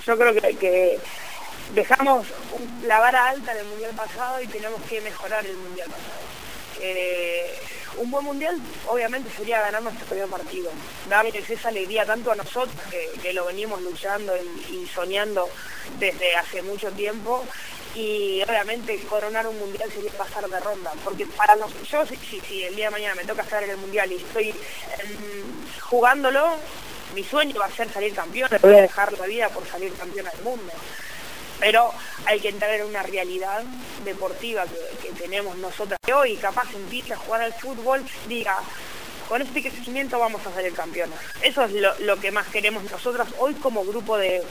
Yo 0.05 0.17
creo 0.17 0.33
que, 0.33 0.99
dejamos 1.73 2.27
la 2.85 2.99
vara 2.99 3.29
alta 3.29 3.53
del 3.53 3.65
mundial 3.65 3.91
pasado 3.95 4.41
y 4.41 4.47
tenemos 4.47 4.81
que 4.83 5.01
mejorar 5.01 5.45
el 5.45 5.55
mundial 5.57 5.89
pasado. 5.89 6.21
Eh, 6.81 7.55
un 7.97 8.11
buen 8.11 8.25
mundial 8.25 8.59
obviamente 8.87 9.29
sería 9.35 9.61
ganar 9.61 9.81
nuestro 9.81 10.05
primer 10.05 10.27
partido, 10.27 10.71
darles 11.09 11.49
esa 11.49 11.69
alegría 11.69 12.05
tanto 12.05 12.31
a 12.31 12.35
nosotros 12.35 12.75
que, 12.89 13.33
lo 13.33 13.45
venimos 13.45 13.81
luchando 13.81 14.33
y, 14.69 14.85
soñando 14.87 15.47
desde 15.99 16.35
hace 16.35 16.61
mucho 16.61 16.91
tiempo 16.91 17.45
y 17.95 18.41
obviamente 18.43 18.99
coronar 19.09 19.47
un 19.47 19.57
mundial 19.57 19.91
sería 19.91 20.11
pasar 20.11 20.47
de 20.49 20.59
ronda, 20.59 20.91
porque 21.03 21.25
para 21.25 21.55
nosotros, 21.55 21.87
yo 21.89 22.05
si, 22.05 22.63
el 22.63 22.75
día 22.75 22.85
de 22.85 22.91
mañana 22.91 23.15
me 23.15 23.25
toca 23.25 23.43
estar 23.43 23.63
en 23.63 23.69
el 23.69 23.77
mundial 23.77 24.11
y 24.11 24.15
estoy 24.15 24.49
em, 24.49 25.43
jugándolo, 25.79 26.57
mi 27.13 27.23
sueño 27.23 27.59
va 27.59 27.65
a 27.65 27.71
ser 27.71 27.91
salir 27.91 28.13
campeón, 28.13 28.49
voy 28.61 28.75
a 28.75 28.81
dejar 28.81 29.13
la 29.13 29.25
vida 29.25 29.49
por 29.49 29.65
salir 29.67 29.93
campeón 29.93 30.25
del 30.25 30.43
mundo. 30.43 30.71
Pero 31.59 31.91
hay 32.25 32.39
que 32.39 32.49
entrar 32.49 32.71
en 32.71 32.85
una 32.85 33.03
realidad 33.03 33.63
deportiva 34.03 34.65
que, 35.01 35.09
tenemos 35.13 35.55
nosotras. 35.57 35.99
Hoy 36.13 36.35
capaz 36.35 36.73
empiece 36.73 37.13
a 37.13 37.17
jugar 37.17 37.41
al 37.41 37.53
fútbol, 37.53 38.03
diga, 38.27 38.57
con 39.27 39.41
este 39.41 39.61
crecimiento 39.61 40.19
vamos 40.19 40.45
a 40.45 40.53
salir 40.53 40.73
campeones. 40.73 41.17
Eso 41.41 41.63
es 41.63 41.73
lo, 41.99 42.19
que 42.19 42.31
más 42.31 42.47
queremos 42.47 42.83
nosotras 42.89 43.27
hoy 43.39 43.53
como 43.55 43.83
grupo 43.83 44.17
de, 44.17 44.43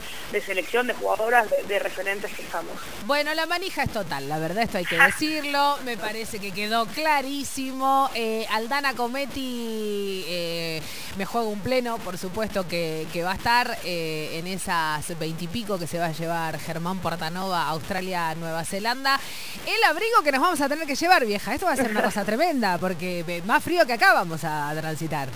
selección 0.45 0.87
de 0.87 0.95
jugadoras, 0.95 1.47
de, 1.69 1.79
referentes 1.79 2.33
que 2.33 2.43
estamos. 2.43 2.73
Bueno, 3.07 3.35
la 3.35 3.47
manija 3.47 3.85
es 3.85 3.93
total, 3.93 4.29
la 4.29 4.39
verdad 4.39 4.65
esto 4.65 4.79
hay 4.79 4.85
que 4.85 4.99
decirlo, 4.99 5.79
me 5.85 5.97
parece 5.97 6.39
que 6.39 6.53
quedó 6.53 6.87
clarísimo. 6.87 8.11
Eh, 8.15 8.47
Aldana 8.51 8.95
Cometti 8.95 10.25
eh, 10.27 10.83
me 11.17 11.25
juega 11.25 11.49
un 11.49 11.61
pleno, 11.61 11.99
por 11.99 12.19
supuesto 12.19 12.67
que, 12.67 13.07
va 13.23 13.33
a 13.33 13.35
estar 13.35 13.79
eh, 13.85 14.39
en 14.39 14.47
esas 14.49 15.17
veintipico 15.19 15.79
que 15.79 15.87
se 15.87 15.99
va 15.99 16.07
a 16.07 16.13
llevar 16.13 16.59
Germán 16.59 16.99
Portanova, 16.99 17.69
Australia, 17.69 18.35
Nueva 18.35 18.65
Zelanda. 18.65 19.21
El 19.67 19.85
abrigo 19.85 20.23
que 20.25 20.33
nos 20.33 20.41
vamos 20.41 20.61
a 20.61 20.69
tener 20.69 20.87
que 20.87 20.97
llevar, 20.97 21.25
vieja, 21.25 21.55
esto 21.55 21.67
va 21.67 21.73
a 21.73 21.77
ser 21.77 21.91
una 21.91 22.03
cosa 22.05 22.25
tremenda, 22.25 22.79
porque 22.79 23.43
más 23.47 23.63
frío 23.63 23.87
que 23.87 23.93
acá 23.93 24.13
vamos 24.13 24.43
a 24.45 24.62
transitar. 24.75 25.29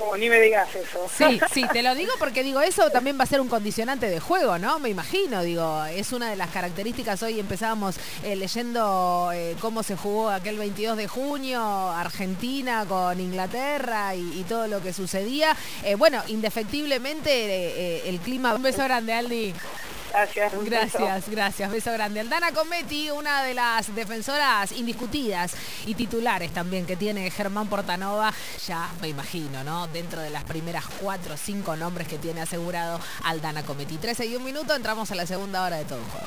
Oh, 0.00 0.16
ni 0.16 0.28
me 0.28 0.40
digas 0.40 0.68
eso. 0.74 1.08
Sí, 1.16 1.40
sí, 1.52 1.64
te 1.72 1.82
lo 1.82 1.94
digo 1.94 2.12
porque 2.18 2.42
digo, 2.42 2.60
eso 2.60 2.90
también 2.90 3.18
va 3.18 3.24
a 3.24 3.26
ser 3.26 3.40
un 3.40 3.48
condicionante 3.48 4.08
de 4.08 4.20
juego, 4.20 4.58
¿no? 4.58 4.78
Me 4.78 4.88
imagino, 4.88 5.42
digo, 5.42 5.84
es 5.84 6.12
una 6.12 6.30
de 6.30 6.36
las 6.36 6.50
características. 6.50 7.22
Hoy 7.22 7.40
empezábamos 7.40 7.96
eh, 8.22 8.36
leyendo 8.36 9.30
eh, 9.32 9.56
cómo 9.60 9.82
se 9.82 9.96
jugó 9.96 10.30
aquel 10.30 10.58
22 10.58 10.96
de 10.96 11.08
junio, 11.08 11.62
Argentina 11.90 12.84
con 12.86 13.20
Inglaterra 13.20 14.14
y, 14.14 14.44
todo 14.48 14.68
lo 14.68 14.80
que 14.80 14.92
sucedía. 14.92 15.56
Eh, 15.82 15.96
bueno, 15.96 16.22
indefectiblemente 16.28 18.08
el 18.08 18.20
clima... 18.20 18.54
Un 18.54 18.62
beso 18.62 18.84
grande, 18.84 19.12
Aldi. 19.12 19.52
Gracias. 20.16 20.52
Gracias, 20.64 21.28
gracias. 21.28 21.70
Beso 21.70 21.92
grande. 21.92 22.20
Aldana 22.20 22.50
Cometti, 22.52 23.10
una 23.10 23.42
de 23.42 23.52
las 23.52 23.94
defensoras 23.94 24.72
indiscutidas 24.72 25.54
y 25.84 25.94
titulares 25.94 26.52
también 26.52 26.86
que 26.86 26.96
tiene 26.96 27.30
Germán 27.30 27.68
Portanova, 27.68 28.32
ya 28.66 28.88
me 29.02 29.08
imagino, 29.08 29.62
¿no? 29.62 29.88
Dentro 29.88 30.22
de 30.22 30.30
las 30.30 30.44
primeras 30.44 30.86
cuatro 31.02 31.34
o 31.34 31.36
cinco 31.36 31.76
nombres 31.76 32.08
que 32.08 32.16
tiene 32.16 32.40
asegurado 32.40 32.98
Aldana 33.24 33.62
Cometti. 33.64 33.98
13 33.98 34.24
y 34.24 34.36
un 34.36 34.44
minuto, 34.44 34.74
entramos 34.74 35.10
a 35.10 35.14
la 35.16 35.26
segunda 35.26 35.62
hora 35.62 35.76
de 35.76 35.84
todo 35.84 35.98
el 35.98 36.04
juego. 36.06 36.26